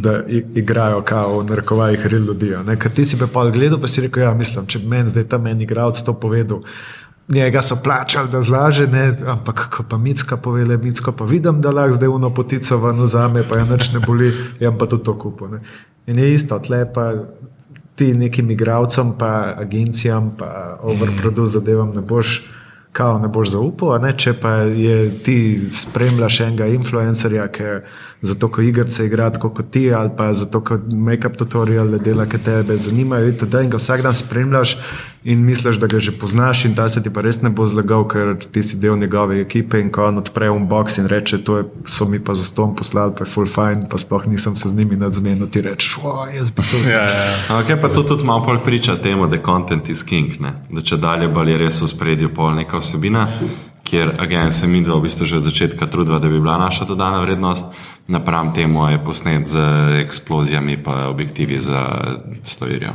[0.00, 0.22] da
[0.54, 2.54] igrajo kao v narekovajih real ljudi.
[2.78, 5.46] Ker ti si pa pol gledal, pa si rekel, ja, mislim, če meni zdaj tam
[5.46, 6.62] en igralec to povedal.
[7.30, 9.12] Njega so plačali, da zlaže, ne?
[9.26, 13.28] ampak ko pa Micka povele, Micko pa vidim, da lahko zdaj uno potico vano za
[13.28, 15.60] me, pa je noč ne boli, jaz pa tudi to kupim.
[16.06, 17.12] In je isto, tle pa
[17.94, 22.40] ti nekim igravcem, pa agencijam, pa overproduce zadevam ne boš
[22.92, 24.12] kao ne boš zaupal, ne?
[24.18, 25.36] če pa je ti
[25.70, 27.68] spremljaš enega influencerja, ki
[28.22, 32.38] zato, ko igrice igra tako kot ti, ali pa zato, ko make-up tutoriale dela, ki
[32.44, 33.54] tebe zanimajo, itd.
[33.64, 34.76] in ga vsak dan spremljaš
[35.24, 38.06] in misliš, da ga že poznaš in ta se ti pa res ne bo zlagal,
[38.08, 41.64] ker ti si del njegove ekipe in ko on odpre unbox in reče, to je,
[41.86, 44.76] so mi pa za ston poslali, pa je full fine, pa sploh nisem se z
[44.76, 45.98] njimi nadzmenil, ti rečeš,
[46.36, 46.88] jaz bi to.
[46.88, 47.60] Ja, ja, ja.
[47.60, 50.54] Okay, pa to tudi malo bolj priča temu, da content is king, ne?
[50.70, 53.26] da če dalje bolj je res v spredju pol neka vsebina,
[53.90, 57.20] kjer agencija mi dva v bistvu že od začetka trudva, da bi bila naša dodana
[57.20, 57.64] vrednost,
[58.08, 59.58] napram temu je posnet z
[60.00, 61.86] eksplozijami pa objektivi za
[62.42, 62.94] stovirijo.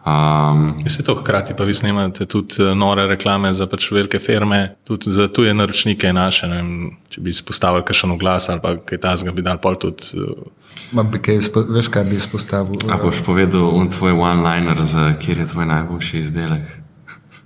[0.00, 4.74] Um, Se to hkrati pa vi snemate tudi eh, nore reklame za pač velike firme,
[4.84, 6.48] tudi za tuje naročnike naše.
[6.48, 6.70] ne Vem,
[7.08, 10.02] če bi izpostavili kakšen oglas ali pa kaj tasga, bi dal pol tudi.
[10.16, 10.48] eh,
[10.92, 12.80] Ma bi kaj, veš, kaj bi izpostavil?
[12.88, 16.79] a boš povedal un tvoj one-liner, za kjer je tvoj najboljši izdelek?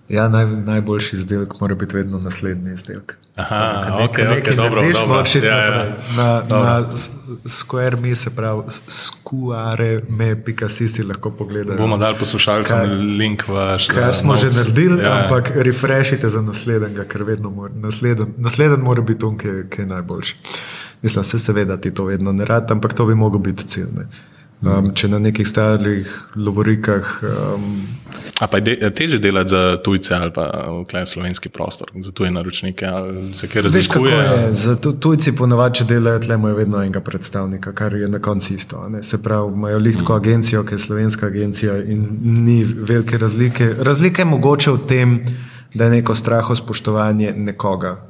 [0.08, 3.16] Ja, naj, najboljši izdelek mora biti vedno naslednji izdelek.
[3.36, 5.08] Aha, Ko ok, nekaj ok, dobro, narediš, dobro.
[5.08, 5.64] moraš iti Ja, ja.
[5.66, 5.92] naprej.
[6.16, 6.64] Na, Dobro.
[6.64, 6.86] na
[7.46, 9.98] Square Me, se pravi, square.me.si
[10.88, 11.76] si lahko pogledaš.
[11.78, 13.86] Bomo dali poslušalcem Kaj- link v vaš.
[13.86, 14.58] Kar eh, smo že notes.
[14.58, 15.22] naredili, Ja, ja.
[15.22, 19.82] ampak refreshite za naslednjega, ker vedno mora, nasleden, nasleden mora biti on, ki, je- ki
[19.82, 20.36] je najboljši.
[21.02, 23.86] Mislim, se seveda ti to vedno ne rad, ampak to bi mogel biti cilj.
[24.62, 27.82] Um, če na nekih starih lovorikah um,
[28.40, 32.12] A pa je de, teže delati za tujce ali pa v klej slovenski prostor, za
[32.12, 34.14] tuje naročnike, ali Veš, kako razlikuje?
[34.14, 34.54] je?
[34.54, 38.54] Za tu- tujci ponavadi, če delajo, tle imajo vedno enega predstavnika, kar je na koncu
[38.54, 38.88] isto.
[38.88, 39.02] ne.
[39.02, 43.74] Se pravi, imajo lihtko agencijo, ki je slovenska agencija in ni velike razlike.
[43.78, 45.20] Razlika je mogoče v tem,
[45.74, 48.00] da je neko straho spoštovanje nekoga,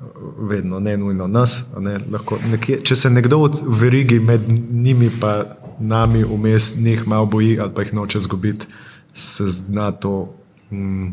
[0.41, 1.65] vedno, ne nujno nas.
[1.79, 5.45] Ne, lahko, nekje, če se nekdo v verigi med njimi pa
[5.81, 8.67] nami vmes njih malo boji ali pa jih noče zgubiti,
[9.15, 10.35] se zna to
[10.71, 11.09] mm,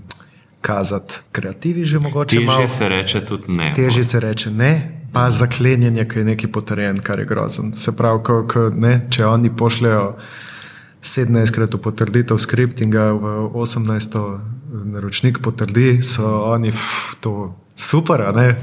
[0.61, 1.13] kazati.
[1.31, 2.57] Kreativi že mogoče malo.
[2.57, 3.73] Težje se reče tudi ne.
[3.75, 7.73] Težje se reče ne, pa zaklenjenje, ki je neki potrjen, kar je grozen.
[7.73, 10.15] Se pravi, ko, ko, ne, če oni pošljajo
[11.01, 14.17] 17krat v potrditev skript in ga v 18.
[14.93, 18.61] naročnik potrdi, so oni pf, to super, a ne.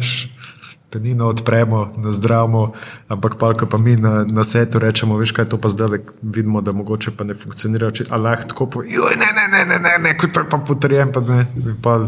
[0.90, 2.72] Penino odpremo, nazdravimo,
[3.12, 6.62] ampak pa, ko pa mi na, na setu rečemo, veš kaj, to pa zdaj vidimo,
[6.64, 10.14] da mogoče pa ne funkcionira, če Allah tako joj, ne, ne, ne, ne, ne, ne,
[10.16, 11.44] ko to je pa potrjen, pa ne.
[11.84, 11.98] Pa,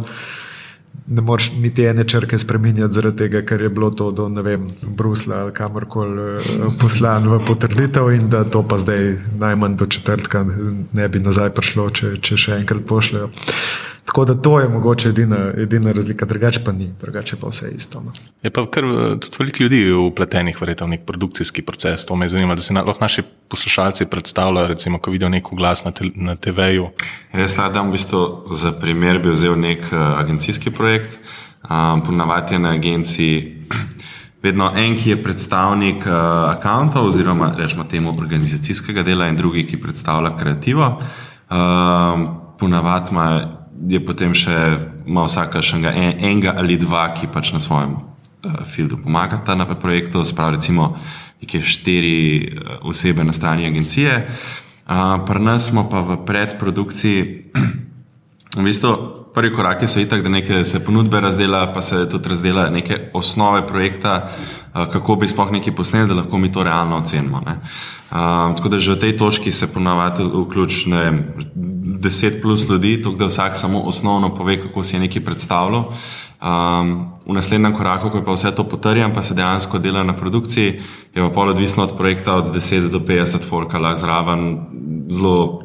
[1.11, 5.43] ne moreš niti ene črke spremenjati, zaradi tega, ker je bilo to do vem, Brusla
[5.43, 10.45] ali kamorkoli eh, poslan v potrditev, in da to pa zdaj najmanj do četrtka
[10.93, 13.31] ne bi nazaj prišlo, če, če še enkrat pošljajo.
[14.11, 18.01] Tako da to je mogoče edina, edina razlika, drugače pa ni, drugače pa vse isto.
[18.01, 18.13] No.
[18.43, 22.07] Je pa kar eh, tudi veliko ljudi upletenih verjetno v nek produkcijski proces.
[22.07, 25.85] To me zanima, da si na, lahko naši poslušalci predstavljajo, recimo, ko vidijo nek oglas
[25.85, 26.89] na, te, na TV-ju.
[27.39, 31.19] Jaz rad v bistvu za primer bi vzel nek uh, agencijski projekt.
[31.71, 33.63] Um, Ponavadi je na agenciji
[34.43, 36.13] vedno en, ki je predstavnik uh,
[36.57, 40.97] akauntov oziroma rečemo temu organizacijskega dela in drugi, ki predstavlja kreativo.
[41.51, 44.57] Um, Ponavadi ima je potem še
[45.09, 49.57] ima vsaka še enega, en, enega ali dva, ki pač na svojem uh, fieldu pomagata
[49.57, 50.97] na projektu, sprav recimo
[51.41, 52.19] neke štiri
[52.53, 54.27] uh, osebe na strani agencije.
[54.91, 57.19] Uh, Pri nas smo pa v predprodukciji,
[58.59, 58.93] v bistvu
[59.31, 63.63] prvi koraki so itak, da neke se ponudbe razdela, pa se tudi razdela neke osnove
[63.67, 64.29] projekta,
[64.75, 67.41] uh, kako bi sploh nekaj posneli, da lahko mi to realno ocenimo.
[67.47, 67.61] ne.
[68.11, 71.19] Um, tako da že v tej točki se ponavadi vključi ne vem,
[72.01, 75.85] 10 plus ljudi, tako da vsak samo osnovno pove, kako si je nekaj predstavljal.
[76.41, 80.17] Um, v naslednjem koraku, ko je pa vse to potrjeno, pa se dejansko dela na
[80.17, 80.81] produkciji,
[81.15, 84.47] je pa pol odvisno od projekta, od 10 do 50 folka lahko zraven
[85.09, 85.61] zelo,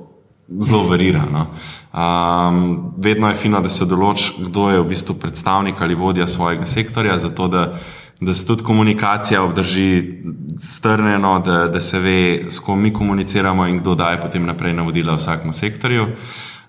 [0.60, 1.24] zelo varira.
[1.32, 1.48] No.
[1.96, 6.66] Um, vedno je fino, da se določi, kdo je v bistvu predstavnik ali vodja svojega
[6.66, 7.80] sektorja, zato da,
[8.22, 10.04] da se tudi komunikacija obdrži
[10.62, 15.16] strnjeno, da, da se ve, s kom mi komuniciramo in kdo daje potem naprej navodila
[15.16, 16.08] vsakemu sektorju.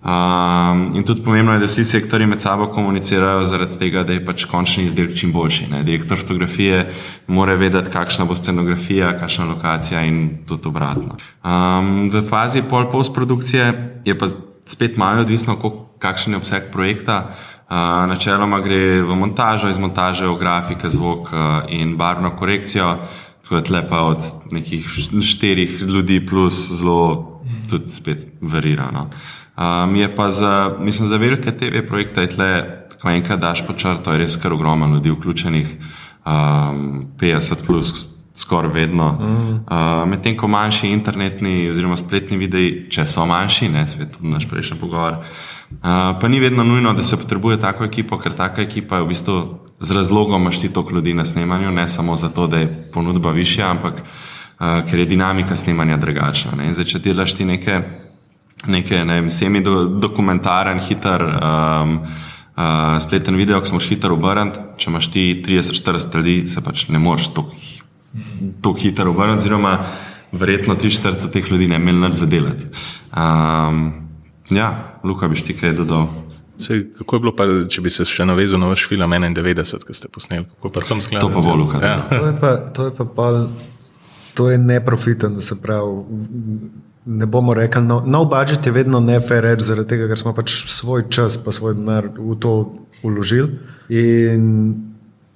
[0.06, 4.24] Um, in tudi pomembno je, da vsi sektori med sabo komunicirajo, zaradi tega, da je
[4.26, 5.66] pač končni izdelek čim boljši.
[5.70, 5.82] Ne?
[5.82, 6.85] Direktor fotografije
[7.26, 11.16] mora vedeti, kakšna bo scenografija, kakšna lokacija in tudi obratno.
[11.42, 13.72] Um, v fazi pol postprodukcije
[14.04, 14.28] je pa
[14.66, 15.59] spet malo odvisno,
[15.98, 17.18] kakšen je obseg projekta.
[17.18, 22.98] Uh, načeloma gre v montažo, iz montaže v grafike, zvok uh, in barvno korekcijo.
[23.42, 24.87] Tako da tle pa od nekih
[25.22, 29.09] štirih ljudi plus zelo tudi spet varirano.
[29.57, 32.50] Um, je pa za, mislim, za velike TV projekte je tle,
[33.02, 35.68] ko enkrat daš po črto, je res kar ogromno ljudi vključenih,
[36.26, 39.12] um, 50 plus skoraj vedno.
[39.12, 39.55] Mm.
[39.55, 44.79] Uh, Medtem ko manjši internetni oziroma spletni videi, če so manjši, ne svet, naš prejšnji
[44.81, 45.55] pogovor, Uh,
[46.20, 49.37] pa ni vedno nujno, da se potrebuje tako ekipo, ker taka ekipa je v bistvu
[49.81, 53.94] z razlogom mašti toliko ljudi na snemanju, ne samo zato, da je ponudba višja, ampak
[54.02, 56.72] uh, ker je dinamika snemanja drugačna.
[56.72, 57.81] Zdaj, če delaš ti neke,
[58.66, 61.29] neke ne vem, semi-dokumentaren, hiter.
[61.42, 62.00] Um,
[62.57, 66.96] Uh, spleten video, ki smo hitro obrniti, če imaš ti 30-40 ljudi, se pač ne
[66.98, 69.74] moreš tako hitro obrniti, oziroma
[70.33, 72.70] verjetno 3-4 teh ljudi ne imeli nič zadelati.
[73.12, 73.83] Um,
[74.50, 74.70] ja,
[75.06, 76.08] Luka, bi ti kaj dodal?
[76.58, 79.96] Sej, kako je bilo, pa, če bi se še navezal na vaš film 91, ki
[79.96, 80.46] ste posneli?
[80.62, 81.80] Pa to pa bo Luka.
[81.82, 81.96] Ja.
[82.08, 83.44] To je pa, to je pa pol,
[84.34, 86.00] to je neprofiten, se pravi.
[87.06, 90.32] Ne bomo rekli, no, no budžet je vedno ne fair reči, zaradi tega, ker smo
[90.34, 92.54] pač svoj čas, pa svoj denar v to
[93.06, 93.60] uložili.
[93.92, 94.86] In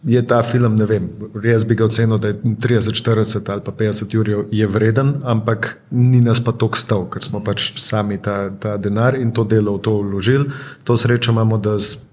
[0.04, 3.72] je ta film, ne vem, res bi ga ocenil, da je 30, 40 ali pa
[3.72, 8.48] 50 ur je vreden, ampak ni nas pa toliko stal, ker smo pač sami ta,
[8.50, 10.48] ta denar in to delo v to vložili.
[10.84, 12.10] To srečo imamo, da z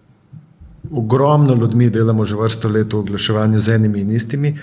[0.91, 4.55] ogromno ljudmi delamo že vrsto let v oglaševanju z enimi in istimi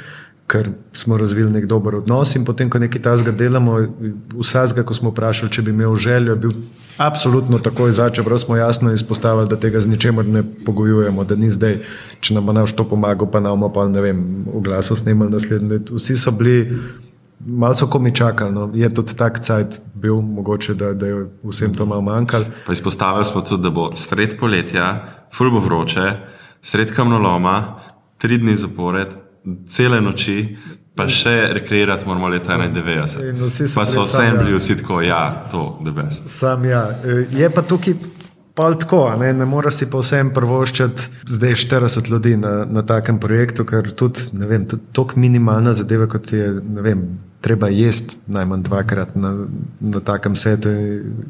[0.47, 2.35] ker smo razvili nek dober odnos.
[2.37, 3.79] In potem, ko nekaj tasga delamo,
[4.37, 6.53] vsega, ko smo vprašali, če bi imel željo, je bil
[7.01, 11.51] absolutno takoj za, čeprav smo jasno izpostavili, da tega z ničemer ne pogojujemo, da ni
[11.51, 11.79] zdaj,
[12.21, 14.21] če nam bo naš to pomagal, pa nam pa ne vem,
[14.53, 15.91] v glasu snimali naslednji let.
[15.91, 16.81] Vsi so bili.
[17.45, 18.71] Malo so komi čakali, no.
[18.73, 22.47] je tudi tak cajt bil, mogoče, da, da je vsem to malo manjkalo.
[22.73, 24.87] Izpostavili smo tudi, da bo sred poletja,
[25.35, 26.07] fulbo vroče,
[26.63, 27.81] sred kamnoloma,
[28.19, 29.13] tri dni zapored,
[29.69, 30.57] cele noči,
[30.95, 33.75] pa še rekreirati moramo leta 91.
[33.75, 34.41] Pa so vsem ja.
[34.41, 36.29] bili vsi tako, ja, to je best.
[36.31, 36.87] Sam ja.
[37.05, 37.99] E, je pa tukaj.
[38.55, 43.17] Pa tako, ne, ne moreš si pa vsem prvoščati zdaj 40 ljudi na, na takem
[43.19, 47.03] projektu, ker tudi, ne vem, tako minimalna zadeva, kot je, ne vem,
[47.43, 49.33] treba jesti najmanj dvakrat na,
[49.83, 50.71] na takem setu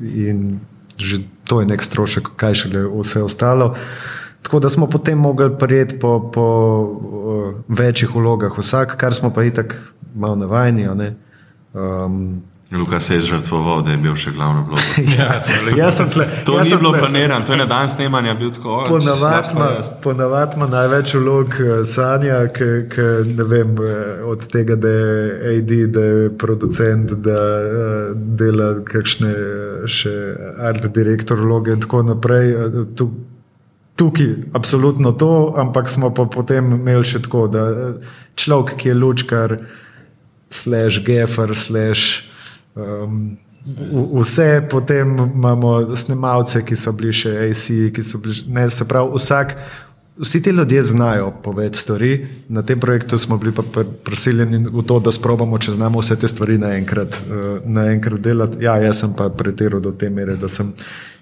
[0.05, 0.61] in
[1.00, 3.72] že to je nek strošek, kaj še le vse ostalo.
[3.72, 6.47] Uh, Tako da smo potem mogli prijeti po, po
[6.81, 10.89] uh, večjih vlogah, vsak, kar smo pa itak malo navajeni.
[11.75, 14.83] Um, Luka se je žrtvoval, da je bil še glavno vlogo.
[15.19, 15.41] ja,
[15.77, 18.85] ja, sem tle, to ja ni bilo planirano, to je na dan snemanja bil tako.
[20.03, 22.71] Ponavadi ima največ vlog uh, Sanja, ki
[23.33, 27.39] ne vem uh, od tega, da je AD, da je producent, da
[28.15, 29.37] dela kakšne
[29.89, 30.17] še
[30.61, 32.53] art direktor vloge in tako naprej.
[32.97, 33.09] Tu,
[33.97, 37.95] tukaj absolutno to, ampak smo pa potem imeli še tako, da
[38.35, 39.57] človek, ki je lučkar,
[40.51, 42.23] slash gefer, slash.
[42.75, 47.63] Um, Vse potem imamo snemalce, ki so bili še AC,
[47.97, 49.55] ki so bili, ne, se pravi, vsak,
[50.21, 52.11] vsi ti ljudje znajo povedati stvari.
[52.53, 53.65] Na tem projektu smo bili pa
[54.05, 58.61] prisiljeni v to, da sprobamo, če znamo vse te stvari naenkrat, uh, naenkrat delati.
[58.69, 61.13] Ja, jaz sem pa pretiral do te mere, da sem Eh,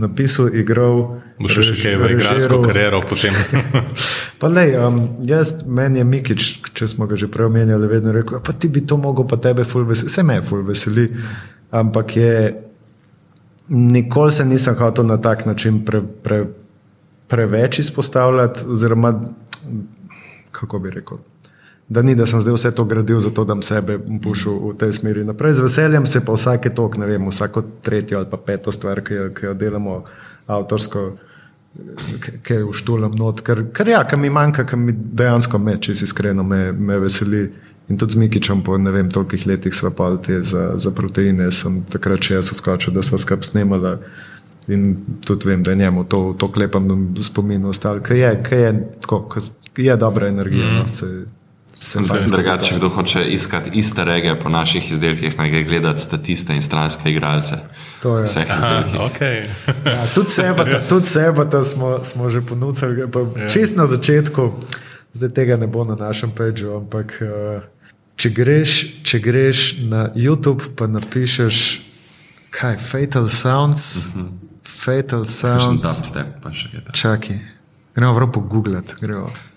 [0.00, 1.20] napisal, igral.
[1.40, 3.36] Boš še kaj v igralsko kariero potem.
[4.40, 8.40] pa lej, um, jaz, meni je Mikič, če smo ga že prej omenjali, vedno rekel,
[8.40, 10.08] pa ti bi to mogel, pa tebe ful veseli.
[10.08, 11.10] Vse me ful veseli,
[11.76, 12.34] ampak je,
[13.68, 16.44] nikoli se nisem hotel na tak način pre, pre,
[17.28, 19.14] preveč izpostavljati, oziroma,
[20.50, 21.20] kako bi rekel,
[21.90, 24.92] da ni, da sem zdaj vse to gradil, zato da bi sebe pušil v tej
[24.92, 25.56] smeri naprej.
[25.58, 29.14] Z veseljem se pa vsake tok, ne vem, vsako tretjo ali pa peto stvar, ki
[29.14, 29.96] jo, ki jo delamo
[30.46, 31.02] avtorsko,
[32.46, 35.96] ki jo uštulam not, ker, ker ja, kar mi manjka, kar mi dejansko me, če
[35.98, 37.48] si iskreno, me, me veseli.
[37.90, 41.80] In tudi z Mikičem po ne vem, tolikih letih sva palti za, za proteine, sem
[41.90, 43.96] takrat še jaz uskočil, da sva skupaj snemala.
[44.70, 44.92] In
[45.26, 46.86] tudi vem, da je njemu to, to klepam
[47.18, 48.72] spomin ostal, ker je, je,
[49.90, 50.70] je dobra energija.
[50.70, 50.78] Mm.
[50.78, 51.10] No, se,
[52.28, 56.62] Drugače, če kdo hoče iskati iste rege po naših izdelkih, naj gre gledati statiste in
[56.62, 57.56] stranske igralce.
[58.02, 58.44] To je vse.
[59.10, 59.46] Okay.
[59.86, 63.00] ja, tudi sebe, tudi sebe smo, smo že ponudili.
[63.00, 63.48] Ja.
[63.48, 64.52] Čist na začetku,
[65.12, 67.64] zdaj tega ne bo na našem peču, ampak uh,
[68.16, 71.80] če, greš, če greš na YouTube, pa napišeš,
[72.50, 74.06] kaj je Fatal Sounds.
[74.06, 74.28] Uh mhm.
[74.28, 74.50] -huh.
[74.80, 76.12] Fatal Sounds.
[76.92, 77.38] Čakaj,
[77.94, 78.82] gremo v ropo Google.
[79.00, 79.49] Gremo.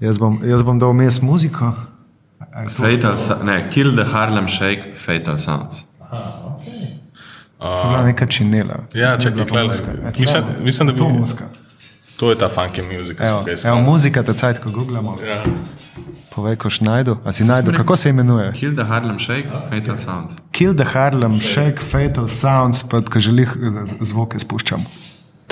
[0.00, 1.72] Jaz bom, jaz bom dal vmes muziko.
[2.68, 5.84] Fatal, ne, kill the Harlem Shake, Fatal Sounds.
[7.58, 8.84] To je neka činela.
[8.94, 9.92] Ja, čakaj, klejska.
[10.18, 11.44] Mislim, mislim, da bi to muska.
[12.16, 13.24] To je ta funky muzika.
[13.24, 15.18] Evo, evo muzika, ta cajt, ko googlamo.
[15.28, 15.42] Ja.
[16.34, 17.18] Povej, koš najdu.
[17.24, 18.52] A si najdu, kako se imenuje?
[18.52, 20.34] Kill the Harlem Shake, Fatal Sounds.
[20.52, 23.56] Kill the Harlem Shake, Fatal Sounds, pa ko želih
[24.00, 24.84] zvoke spuščam.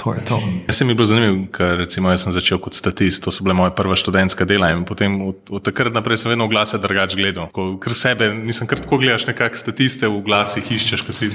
[0.06, 0.38] To To je to.
[0.70, 3.72] Jaz sem bil zanimiv, ker recimo jaz sem začel kot statist, to so bile moje
[3.74, 7.48] prva študentska dela in potem od, od takrat naprej sem vedno v glase drugač gledal.
[7.50, 11.26] Ko, ker sebe, nisem kar tako gledaš nekak statiste v glasih, iščeš, ko si.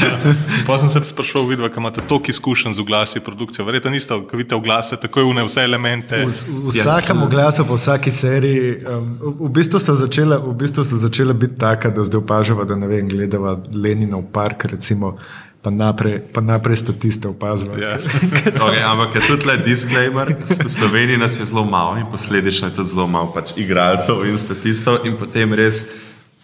[0.66, 3.62] pa sem se sprašval, vidva, kam imate toliko izkušenj z glasi produkcije.
[3.68, 6.18] Verjetno niste, ko vidite v glase, tako je une vse elemente.
[6.26, 6.34] V,
[6.66, 10.98] v vsakem oglasu, po vsaki seriji, um, v, v bistvu so začele, v bistvu so
[10.98, 15.14] začele biti taka, da zdaj opažava, da ne vem, gledava Lenina v park, recimo
[15.62, 17.80] pa naprej, pa naprej statiste opazovali.
[17.90, 18.00] Yeah.
[18.64, 22.74] okay, ampak je tudi le disclaimer, v Sloveniji nas je zelo malo in posledično je
[22.74, 25.84] tudi zelo malo pač igralcev in statistov in potem res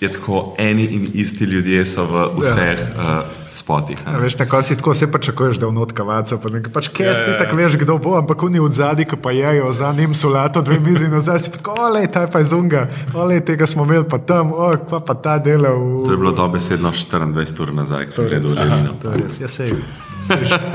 [0.01, 3.25] je tako, eni in isti ljudje so v vseh ja.
[3.25, 3.99] uh, spotih.
[4.07, 6.37] Ja, veš, tako si tako vse pričakuješ, da vnotka vaca.
[6.39, 9.09] Pa nekaj, pač kje si ja, ja, tako veš, kdo bo, ampak oni od zadaj,
[9.09, 12.51] ki pa jejo za njim solato, dve mizi nazaj, si tako, olej, ta pa je
[12.53, 15.73] zunga, olej, tega smo imeli pa tam, o, kva pa ta dela.
[15.73, 16.05] V...
[16.05, 18.99] To je bilo dobesedno 24 ur nazaj, ko sem gledal Lenino.
[19.03, 19.73] To je res, ja sej.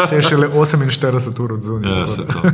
[0.08, 1.92] Se je šele 48 ur od zunaj.
[1.92, 2.52] Ja,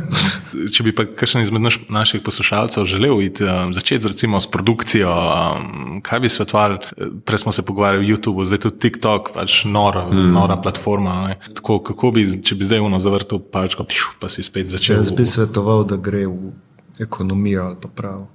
[0.73, 5.11] Če bi pa kakšen izmed naš, naših poslušalcev želel iti, um, začeti recimo s produkcijo,
[5.11, 6.57] um, kaj bi svetoval?
[6.57, 6.79] stvar.
[7.25, 10.33] Prej smo se pogovarjali o YouTubu, zdaj tudi TikTok, pač nora, mm.
[10.33, 11.35] nora platforma.
[11.53, 14.97] Tako, kako bi, če bi zdaj uno zavrtel palčko, pšu, pa si spet začel?
[14.97, 16.53] Jaz bi svetoval, da gre v
[16.99, 18.27] ekonomijo ali pa prav.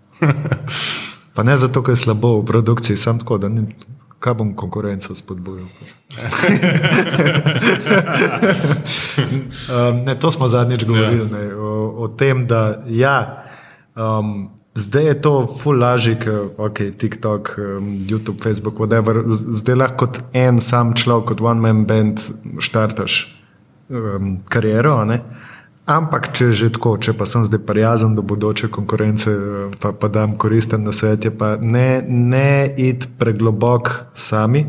[1.34, 3.66] pa ne zato, ker je slabo v produkciji, sam tako, da ni.
[4.23, 5.66] Kaj bom konkurenco spodbujal?
[5.70, 5.75] um,
[10.07, 11.31] ne, to smo zadnjič govorili ja.
[11.39, 13.45] ne, o, o tem, da ja,
[13.97, 16.16] um, Zdaj je to ful lažje,
[16.57, 19.20] okay, TikTok, um, YouTube, Facebook, whatever.
[19.29, 22.16] Zdaj lahko kot en sam človek, kot one man band,
[22.57, 23.37] štartaš
[23.93, 25.05] um, kariero.
[25.83, 29.33] Ampak, če že tako, če pa sem zdaj prijazen do bodoče konkurence,
[29.83, 34.66] pa, pa dam koristen na svet, je pa ne, ne id preglobok sami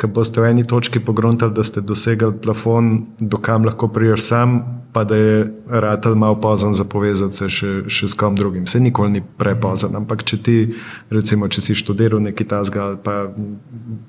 [0.00, 4.60] ki boste v eni točki pogruntali, da ste dosegli plafon, do kam lahko priješ sam,
[4.92, 5.34] pa da je
[5.68, 8.66] ratelj malo pozan za povezati se še, še s kom drugim.
[8.66, 10.56] Se nikoli ni prepozan, ampak če ti,
[11.12, 13.28] recimo, če si študiral neki tasga ali pa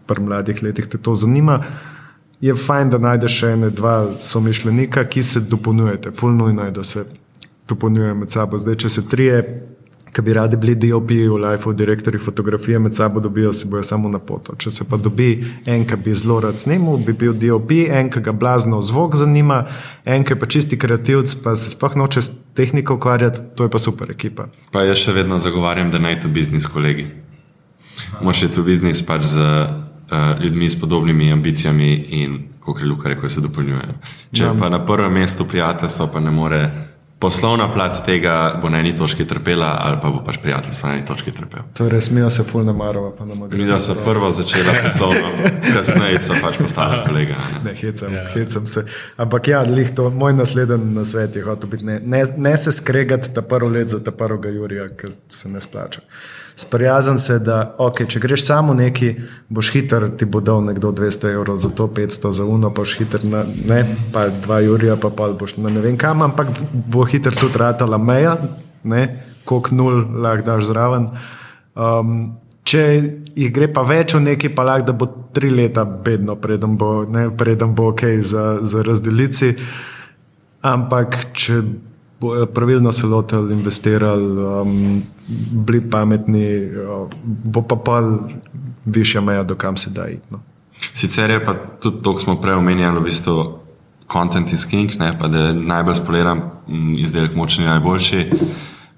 [0.08, 1.60] pri mladih letih te to zanima.
[2.42, 6.12] Je fajn, da najdeš še ene, dva somišljenika, ki se dopolnjujete.
[6.12, 7.06] Fulno je, da se
[7.70, 8.58] dopolnjujete med sabo.
[8.58, 9.44] Zdaj, če se trije
[10.14, 14.10] ki bi radi bili DOP-ji v Life, direktori fotografije, med sabo dobijo, se bojo samo
[14.10, 14.56] na poto.
[14.56, 18.24] Če se pa dobi en, ki bi zelo rad snimil, bi bil DOP, en, ki
[18.24, 19.64] ga blazno zvok zanima,
[20.06, 23.80] en, ki pa čisti kreativc, pa se sploh noče s tehniko ukvarjati, to je pa
[23.80, 24.50] super ekipa.
[24.76, 27.08] Pa jaz še vedno zagovarjam, da naj to biznis kolegi.
[28.22, 29.91] Moš je to biznis pač z uh,
[30.44, 33.94] ljudmi s podobnimi ambicijami in, kot je Luka rekel, se dopolnjujejo.
[34.32, 34.56] Če ja.
[34.60, 36.64] pa na prvem mestu prijateljstvo, pa ne more
[37.22, 41.06] poslovna plat tega bo na eni točki trpela, ali pa bo pač prijateljstvo na eni
[41.06, 41.68] točki trpel.
[41.78, 43.62] Torej, smijo se fulno marova, pa nam gre.
[43.62, 45.30] Mi smo prvo začeli poslovno,
[45.74, 47.38] kasneje so pač postali kolega.
[47.54, 48.26] Ne, ne hecam, ja.
[48.34, 48.86] hecam se.
[49.22, 52.72] Ampak ja, lih to, moj naslednji na svet je hotel biti, ne, ne, ne se
[52.72, 56.02] skregati ta prvo let za ta prvega Jurija, ker se ne splača
[56.56, 59.14] sprijazen se, da okay, če greš samo neki,
[59.50, 62.98] boš hiter, ti bo dal nekdo 200 evrov za to, 500 za uno, pa boš
[63.00, 63.84] hiter, na, ne,
[64.14, 67.98] pa 2 jurija, pa pa boš na ne vem kam, ampak bo hiter tudi ratala
[67.98, 68.38] meja,
[69.46, 71.10] koliko nul lahko daš zraven.
[71.76, 72.18] Um,
[72.68, 72.82] če
[73.36, 77.04] jih gre pa več v neki, pa lahko da bo tri leta bedno, preden bo,
[77.10, 79.56] ne, preden bo ok za, za razdelici.
[80.62, 81.62] Ampak, če
[82.54, 85.04] pravilno se lotili, investirali, um,
[85.52, 88.02] bili pametni, uh, bo pa pa
[88.86, 90.24] višja meja, do kam se da iti.
[90.30, 90.40] No.
[90.94, 93.36] Sicer je pa tudi to, kar smo prej omenjali, v bistvu
[94.12, 96.42] content is king, ne, pa da je najbolj spoliran
[96.98, 98.30] izdelek močni, najboljši.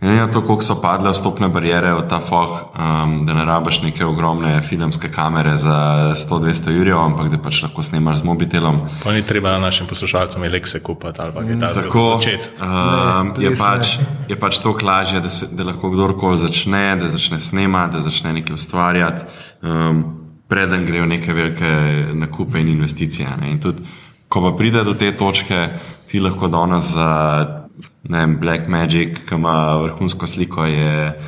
[0.04, 3.82] Ne na to, koliko so padle vstopne barijere v ta foh, um, da ne rabiš
[3.82, 8.82] neke ogromne filmske kamere za 100-200 jurjev, ampak da pač lahko snimaš z mobitelom.
[9.04, 11.82] Pa ni treba našim poslušalcem elekse kupiti ali kaj takega.
[11.82, 13.96] Tako um, je, pač,
[14.28, 18.34] je pač to lažje, da, se, da lahko kdorkoli začne, da začne snemati, da začne
[18.34, 19.26] nekaj ustvarjati,
[19.62, 20.06] um,
[20.52, 21.74] preden grejo neke velike
[22.14, 23.40] nakupe in investicije.
[23.40, 23.56] Ne.
[23.56, 23.88] In tudi,
[24.28, 25.68] ko pa pride do te točke,
[26.12, 27.12] ti lahko danes za
[27.48, 27.63] ne
[28.10, 31.20] vem, Black Magic, ki ima vrhunsko sliko, je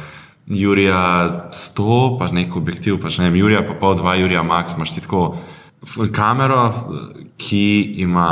[0.48, 4.94] Jurija 100, pa nek objektiv, pač ne vem, Jurija pa pol 2, Jurija Max, imaš
[4.96, 5.36] ti tako
[6.14, 6.70] kamero,
[7.38, 7.66] ki
[8.06, 8.30] ima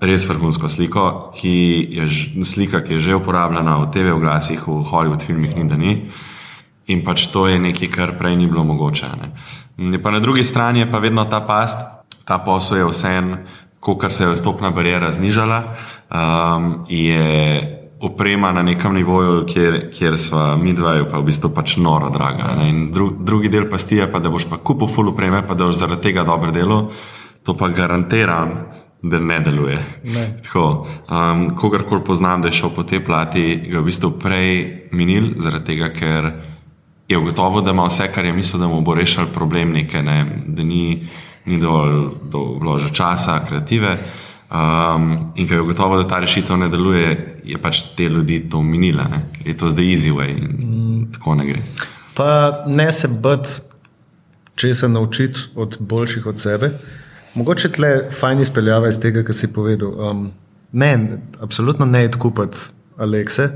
[0.00, 1.54] res vrhunsko sliko, ki
[1.98, 2.08] je
[2.46, 5.94] slika, ki je že uporabljena v TV oglasih, v Hollywood filmih, ni da ni.
[6.88, 9.10] In pač to je nekaj, kar prej ni bilo mogoče.
[10.02, 11.82] Pa na drugi strani je pa vedno ta past,
[12.24, 13.38] ta posel je vseeno
[13.80, 15.62] ko se je vstopna barijera znižala,
[16.10, 21.76] um, je oprema na nekem nivoju, kjer, kjer smo mi dva, pa v bistvu pač
[21.76, 22.54] noro draga.
[22.92, 25.80] Dru, drugi del pasti je pa, da boš pa kupil full opreme, pa da boš
[25.80, 26.90] zaradi tega dobro delo.
[27.46, 28.54] To pa garantiram,
[29.02, 29.78] da ne deluje.
[30.04, 30.26] Ne.
[30.44, 34.50] Tako, um, kogarkoli poznam, da je šel po tej plati, ga je v bistvu prej
[34.92, 36.30] minil, zaradi tega, ker
[37.08, 40.18] je ugotovil, da ima vse, kar je mislil, da mu bo rešil problem, nekaj, ne,
[40.46, 41.06] da ni,
[41.48, 43.96] ni dovolj do vložil časa, kreative.
[44.48, 47.08] Um, in ko je ugotovil, da ta rešitev ne deluje,
[47.44, 51.34] je pač te ljudi to minila, ne, ker je to zdaj easy way in tako
[51.36, 51.60] ne gre.
[52.16, 52.28] Pa
[52.66, 53.60] ne se bati,
[54.56, 56.72] če se naučiti od boljših od sebe.
[57.34, 57.90] Mogoče tle
[58.20, 59.92] fajn izpeljava iz tega, kar si povedal.
[60.10, 60.30] Um,
[60.72, 63.50] ne, absolutno ne je kupiti Alekse.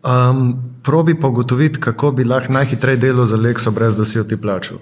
[0.00, 4.24] Um, probi pa ugotoviti, kako bi lahko najhitreje delal za Alekso, brez da si jo
[4.24, 4.80] ti plačal.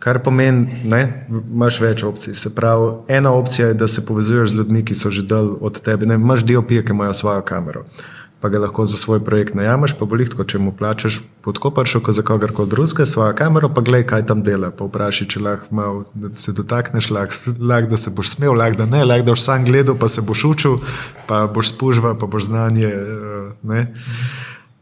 [0.00, 2.32] Kar pomeni, da imaš več opcij.
[2.34, 5.80] Se pravi, ena opcija je, da se povezuješ z ljudmi, ki so že dal od
[5.84, 6.06] tebe.
[6.08, 7.82] Ne, imaš DOP, ki imajo svojo kamero,
[8.40, 12.16] pa ga lahko za svoj projekt najameš, pa bo lahko, če mu plačeš podkoparšo, kot
[12.16, 14.70] za kogarkoli drugega, svojo kamero, pa gledaj, kaj tam dela.
[14.72, 18.86] Pa vprašaj, če lahko malo, se dotakneš, lahko, lahko da se boš smel, lahko da
[18.88, 20.78] ne, lahko da boš sam gledal, pa se boš učil,
[21.28, 22.88] pa boš spužva, pa boš znanje.
[22.88, 23.84] eh, Ne.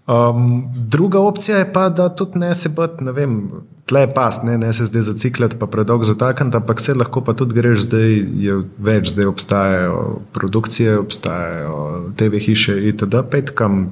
[0.09, 2.71] Um, druga opcija je pa, da tudi ne se
[3.13, 3.51] vem,
[3.89, 7.57] tle past, ne, ne se zdaj zaciklati, pa predolgo zatakniti, ampak se lahko pa tudi
[7.57, 8.13] greš, zdaj
[8.45, 10.03] je več, zdaj obstajajo
[10.37, 11.79] produkcije, obstajajo
[12.21, 13.23] TV hiše itd.
[13.33, 13.89] Pet kam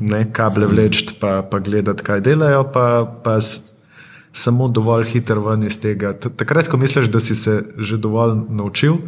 [0.00, 2.86] ne, kable vleči, pa, pa gledati, kaj delajo, pa,
[3.24, 3.38] pa
[4.36, 6.12] samo dovolj hiter ven iz tega.
[6.12, 8.98] Takrat, ko misliš, da si se že dovolj naučil,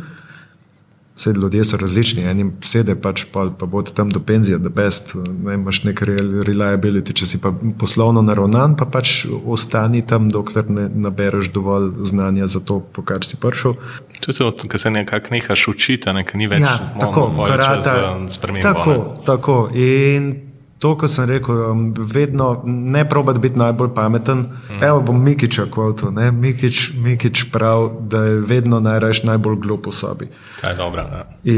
[1.19, 5.17] Vse ljudje so različni, enim sede pač, pa, pa bo tam do penzije, da best,
[5.45, 6.03] ne imaš nek
[6.47, 7.13] reliability.
[7.13, 12.61] Če si pa poslovno naravnan, pa pač ostani tam, dokler ne nabereš dovolj znanja za
[12.63, 13.75] to, po kar si prišel.
[14.23, 17.97] To je to, kar se nekako nehaš učiti, ne, ni več Ja, tako, karata.
[18.31, 18.69] spremembo.
[18.69, 19.25] Tako, ne.
[19.27, 19.57] tako.
[19.75, 20.48] In
[20.79, 24.39] to, ko sem rekel, um, vedno ne probati biti najbolj pameten.
[24.39, 24.83] Mm.
[24.83, 26.11] Evo bom Mikiča kvotu.
[26.33, 30.29] Mikič, Mikič pravi, da je vedno najraš najbolj glup v sobi.
[30.61, 31.09] Ta je dobra.
[31.11, 31.53] Ne.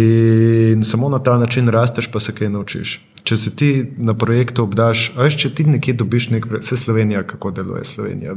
[0.72, 3.00] In samo na ta način rasteš, pa se kaj naučiš.
[3.22, 3.68] Če se ti
[3.98, 8.34] na projektu obdaš, veš, če ti nekje dobiš nek, vse Slovenija, kako deluje Slovenija.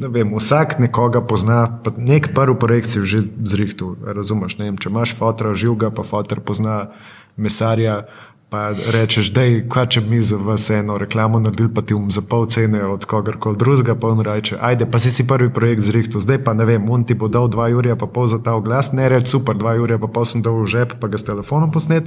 [0.00, 4.58] Ne vem, vsak nekoga pozna, nek prvi projekt si že zrihtu, razumeš?
[4.58, 6.88] Ne vem, če imaš fotra živga, pa fotor pozna
[7.36, 8.02] mesarja.
[8.48, 12.10] Pa rečeš, da je, kaj če mi za vas eno reklamo naredili, pa ti um
[12.14, 15.82] za pol cene od kogarkoli drugega, pa on reče, ajde, pa si si prvi projekt
[15.82, 18.54] zrihtu, zdaj pa ne vem, on ti bo dal dva urja pa pol za ta
[18.54, 21.26] oglas, ne reči super, dva urja pa pol sem dal v žep, pa ga s
[21.26, 22.06] telefonom posnet,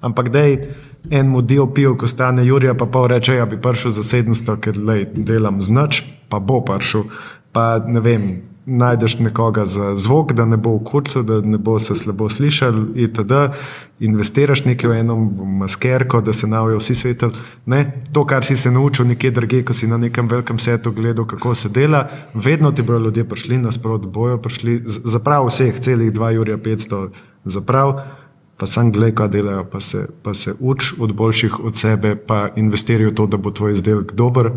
[0.00, 0.72] ampak da je
[1.10, 5.04] enemu DOP-ju, ko stane Jurija, pa pol reče, ja bi prišel za 700, ker lej,
[5.12, 6.00] delam znač,
[6.32, 7.12] pa bo prišel,
[7.52, 11.78] pa ne vem, najdeš nekoga za zvok, da ne bo v kurcu, da ne bo
[11.78, 13.32] se slabo slišal, itd.
[14.00, 15.16] Investiraš nekaj v eno
[15.60, 17.30] maskerko, da se navijo vsi svetel.
[17.66, 18.02] Ne?
[18.12, 21.54] To, kar si se naučil nekje drugje, ko si na nekem velikem setu gledal, kako
[21.54, 26.56] se dela, vedno ti bodo ljudje prišli nasprot, bojo prišli, zaprav vseh, celih 2 ur
[26.58, 27.08] 500,
[27.44, 28.00] zaprav.
[28.56, 32.48] Pa sam gledaj, kaj delajo, pa se, pa se uč od boljših od sebe, pa
[32.56, 34.52] investiraj v to, da bo tvoj izdelek dober,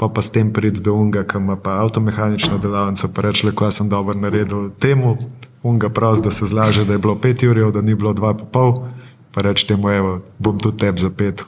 [0.00, 3.72] pa pa s tem pridi do unga, ki ima pa avtomehanično delavnico, pa reče, kaj
[3.76, 5.18] sem dobro naredil temu,
[5.62, 8.44] unga prost, da se zlaže, da je bilo pet ur, da ni bilo dva pa
[8.44, 8.88] pol,
[9.34, 11.44] pa reče temu, evo, bom tudi teb za pet,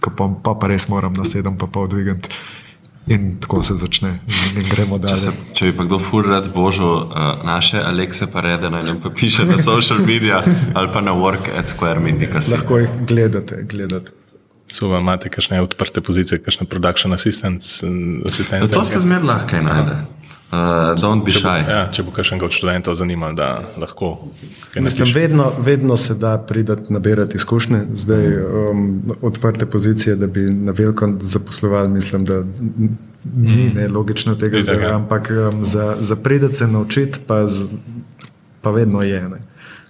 [0.00, 2.32] ko pa, pa, pa res moram na sedem pa pol dvigati.
[3.12, 4.14] In tako se začne,
[4.56, 5.18] in, gremo Če, dalje.
[5.18, 9.02] se, če bi pa kdo ful rad božal uh, naše Alekse pa rede na njem,
[9.02, 10.40] pa piše na social media
[10.72, 12.40] ali pa na work at square media.
[12.50, 14.21] Lahko jih gledate, gledate.
[14.72, 17.82] So vam imate kakšne odprte pozicije, kakšne production assistants?
[18.72, 19.96] To se zmer lahko najde.
[20.52, 20.58] Uh,
[21.00, 21.64] don't be shy.
[21.64, 24.10] Ja, če bo kakšen od študentov zanimal, da lahko.
[24.76, 27.80] Mislim, vedno, vedno se da pridati, nabirati izkušnje.
[27.94, 28.82] Zdaj um,
[29.22, 32.42] odprte pozicije, da bi na veliko zaposlovali, mislim, da
[33.24, 34.94] ni ne, logično tega zdaj, ja.
[34.96, 37.72] ampak um, za, za pridati se naučiti, pa, z,
[38.60, 39.28] pa vedno je.
[39.28, 39.40] Ne.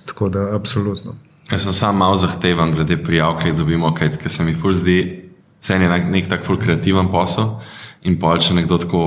[0.07, 1.18] Tako da, absolutno.
[1.53, 4.98] Jaz sem sam malo zahteven glede prijav, jih dobimo, ker se mi ful zdi,
[5.61, 7.59] se je nek, nek tak ful kreativen posel
[8.09, 9.03] in pol, če nekdo tako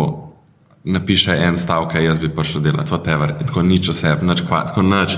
[0.85, 5.17] napiše en stavek, jaz bi prišel delati, whatever, tako nič oseb, nič kva, tako nič.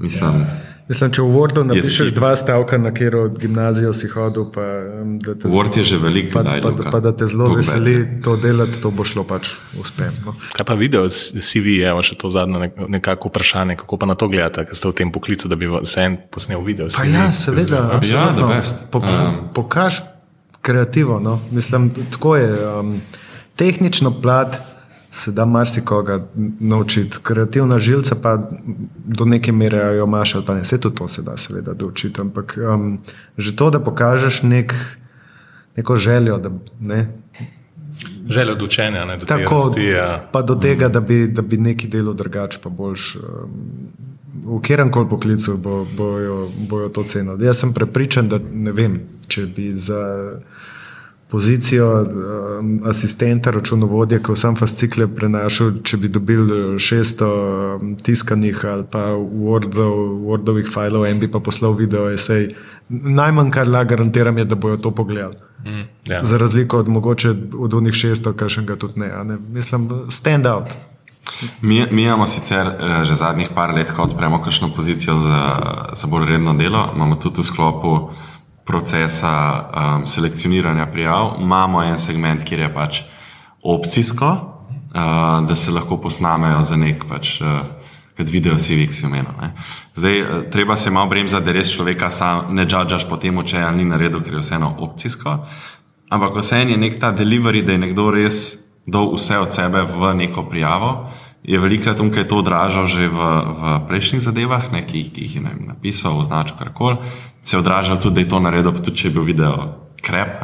[0.00, 0.46] Mislim,
[0.84, 2.14] Mislim, če v Wordu napišeš hit.
[2.14, 4.60] dva stavka, na katero gimnazijo si hodil, pa,
[5.18, 6.90] da te, Word je že veliko, pa, daj, pa, Luka.
[6.90, 8.20] pa da te zelo Toliko veseli je.
[8.20, 10.12] to delati, to bo šlo pač uspem.
[10.20, 10.34] No.
[10.52, 14.28] Kaj pa video, CV, evo še to zadnje nek, nekako vprašanje, kako pa na to
[14.28, 16.86] gledate, ker ste v tem poklicu, da bi se en posnel video.
[16.86, 17.08] Pa CV?
[17.10, 17.80] ja, seveda.
[18.02, 18.84] Ja, best.
[18.90, 19.48] Po, po, Um.
[19.54, 20.04] pokaž
[20.60, 21.16] kreativo.
[21.18, 21.40] No.
[21.50, 22.48] Mislim, tako je.
[22.70, 23.00] Um,
[23.54, 24.60] tehnično plat
[25.14, 26.26] se da marsikoga
[26.60, 28.50] naučiti, kreativna žilca pa
[29.04, 30.60] do neke mere jo imaš, ali pa ne.
[30.60, 32.20] Vse tudi to se da, seveda, naučiti.
[32.20, 32.98] Ampak um,
[33.38, 34.74] že to, da pokažeš nek,
[35.76, 36.50] neko željo, da
[36.80, 37.06] ne.
[38.28, 39.84] Želja do učenja, ne, do Tako, rasti.
[39.84, 40.28] Ja.
[40.32, 43.14] pa do tega, da bi, da bi neki delo drugače, pa boljš.
[43.16, 43.22] Um,
[44.44, 47.46] v kjerem koli poklicu bo, bojo, bojo to cenili.
[47.46, 48.98] Jaz sem prepričan, da ne vem,
[49.28, 50.02] če bi za
[51.34, 56.44] pozicijo um, asistenta računovodja, ko sem fascikle prenašal, če bi dobil
[56.78, 59.96] 600 um, tiskanih ali pa Wordov,
[60.28, 62.52] Wordovih filev, en bi pa poslal video esej.
[62.88, 65.34] Najmanj, kar lahko garantiram, je, da bojo to pogledali.
[65.64, 66.20] Mm, ja.
[66.22, 69.10] Za razliko od mogoče od unih 600, kar še ga tudi ne.
[69.24, 69.38] ne.
[69.56, 70.76] Mislim, stand out.
[71.60, 75.42] Mi, mi imamo sicer eh, že zadnjih par let, ko odpremo kakšno pozicijo za,
[75.98, 77.96] za bolj redno delo, imamo tudi v sklopu
[78.64, 83.02] procesa um, selekcioniranja prijav, imamo en segment, kjer je pač
[83.62, 87.40] opcijsko, uh, da se lahko posnamejo za nek pač.
[87.40, 87.48] Uh,
[88.14, 89.32] Kad video si vik si omenil.
[89.98, 92.08] Zdaj, uh, treba se malo bremzati, da res človeka
[92.50, 95.32] ne džadžaš po tem, če ni naredil, ker je vseeno opcijsko.
[96.14, 98.54] Ampak vseeno je nek ta delivery, da je nekdo res
[98.86, 101.10] dal vse od sebe v neko prijavo.
[101.44, 105.42] Je velikrat tukaj to odražal že v, v prejšnjih zadevah, ne, ki, ki jih je
[105.44, 107.04] ne, napisal, označil karkoli
[107.44, 109.54] se odraža tudi, da je to naredil, tudi če je bil video
[110.02, 110.40] krep.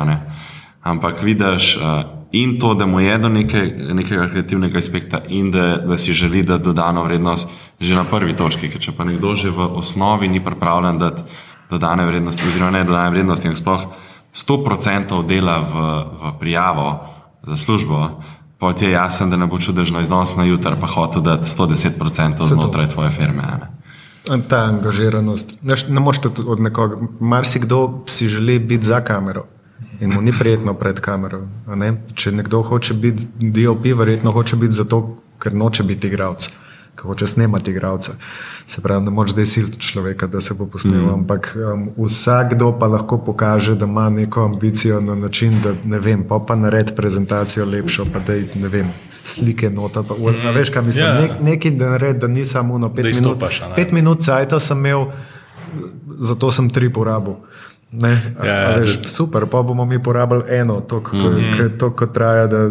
[0.82, 3.62] Ampak vidiš uh, in to, da mu je do neke,
[3.96, 8.68] nekega kreativnega aspekta in da, da si želi dati dodano vrednost že na prvi točki.
[8.68, 11.22] Ker če pa nekdo že v osnovi ni pripravljen dati
[11.70, 13.86] dodane vrednosti, oziroma ne dodane vrednosti, in sploh
[14.34, 15.74] 100% dela v,
[16.20, 17.00] v prijavo
[17.42, 18.20] za službo.
[18.60, 22.44] Pa ti je jasno, da ne bo čudežno iznos na jutra, pa hoče dati 110%
[22.44, 23.42] znotraj tvoje firme.
[23.42, 24.40] Ne?
[24.48, 25.54] Ta angažiranost.
[25.62, 26.96] Ne, ne moreš od nekoga.
[27.20, 29.46] Marsikdo si želi biti za kamero
[30.00, 31.40] in mu ni prijetno pred kamero.
[31.66, 31.94] Ne?
[32.14, 36.50] Če nekdo hoče biti DOP, verjetno hoče biti zato, ker noče biti igralec,
[37.00, 38.12] ker hoče snemati igralca.
[38.66, 41.02] Se pravi, ne moreš zdaj siliti človeka, da se bo posnel.
[41.02, 41.14] Mm.
[41.14, 46.24] Ampak um, vsakdo pa lahko pokaže, da ima neko ambicijo na način, da ne vem,
[46.28, 48.92] pa pa naredi prezentacijo lepšo, pa da ne vem
[49.24, 50.02] slike nota.
[50.02, 50.54] Pa, mm.
[50.54, 51.06] Veš, kaj mislim?
[51.06, 51.14] Yeah.
[51.14, 51.20] Ja.
[51.20, 53.20] Nek, nekaj, da nared, da ni samo ono pet minut.
[53.20, 55.06] Stopaš, pet minut cajta sem imel,
[56.18, 57.34] zato sem tri porabil.
[57.92, 58.12] Ne,
[58.44, 61.78] ja, a veš, super, pa bomo mi porabili eno, to, mm -hmm.
[61.78, 62.70] to, ko traja, da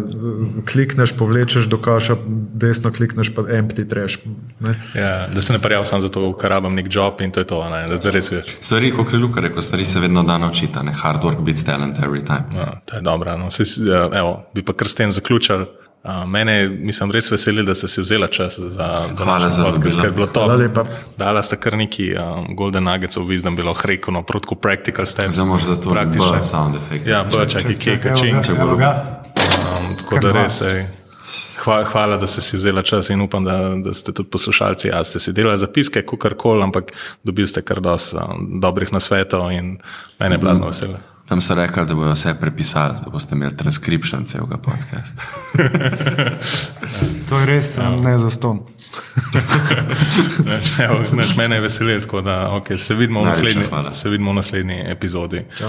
[0.72, 2.16] klikneš, povlečeš do kaša,
[2.54, 4.18] desno klikneš, pa empty trash.
[4.94, 7.68] Ja, da se ne parjal sam zato, ker rabim nek job in to je to,
[7.68, 8.56] ne, da, da res veš.
[8.60, 11.98] Stvari, kot je Luka rekel, stvari se vedno da naučiti, ne hard work beats talent
[11.98, 12.44] every time.
[12.56, 13.48] Ja, to je dobro, no,
[13.92, 15.66] ja, evo, bi pa kar s tem zaključil.
[16.00, 20.10] Uh, mene je res veselilo, da ste si vzeli čas za današnji podcast, ker je
[20.10, 20.46] bilo to.
[21.18, 25.34] Dala ste kar neki um, Golden Nuggets, vizdom bilo hrekuno, protko practical steps.
[25.34, 27.06] Zdaj možeš za to praktično sound effect.
[27.06, 28.40] Ja, pa čakaj, kje je kačin.
[29.98, 30.86] Tako da res, ej,
[31.64, 34.88] hvala, hvala, da ste si vzeli čas in upam, da, da ste tudi poslušalci.
[34.88, 36.92] Ja, ste si delali zapiske, kakorkoli, ampak
[37.24, 39.76] dobili ste kar dosti um, dobrih nasvetov in
[40.20, 41.09] mene je blazno veselilo.
[41.30, 45.22] Tam so rekli, da bodo vse prepisali, da boste imeli transkripcijo celega podcasta.
[47.28, 47.90] to je res, ja.
[47.90, 48.60] ne za ston.
[51.36, 52.94] Mene je veselje, da okay, se
[54.08, 55.44] vidimo v naslednji epizodi.
[55.58, 55.68] Čau.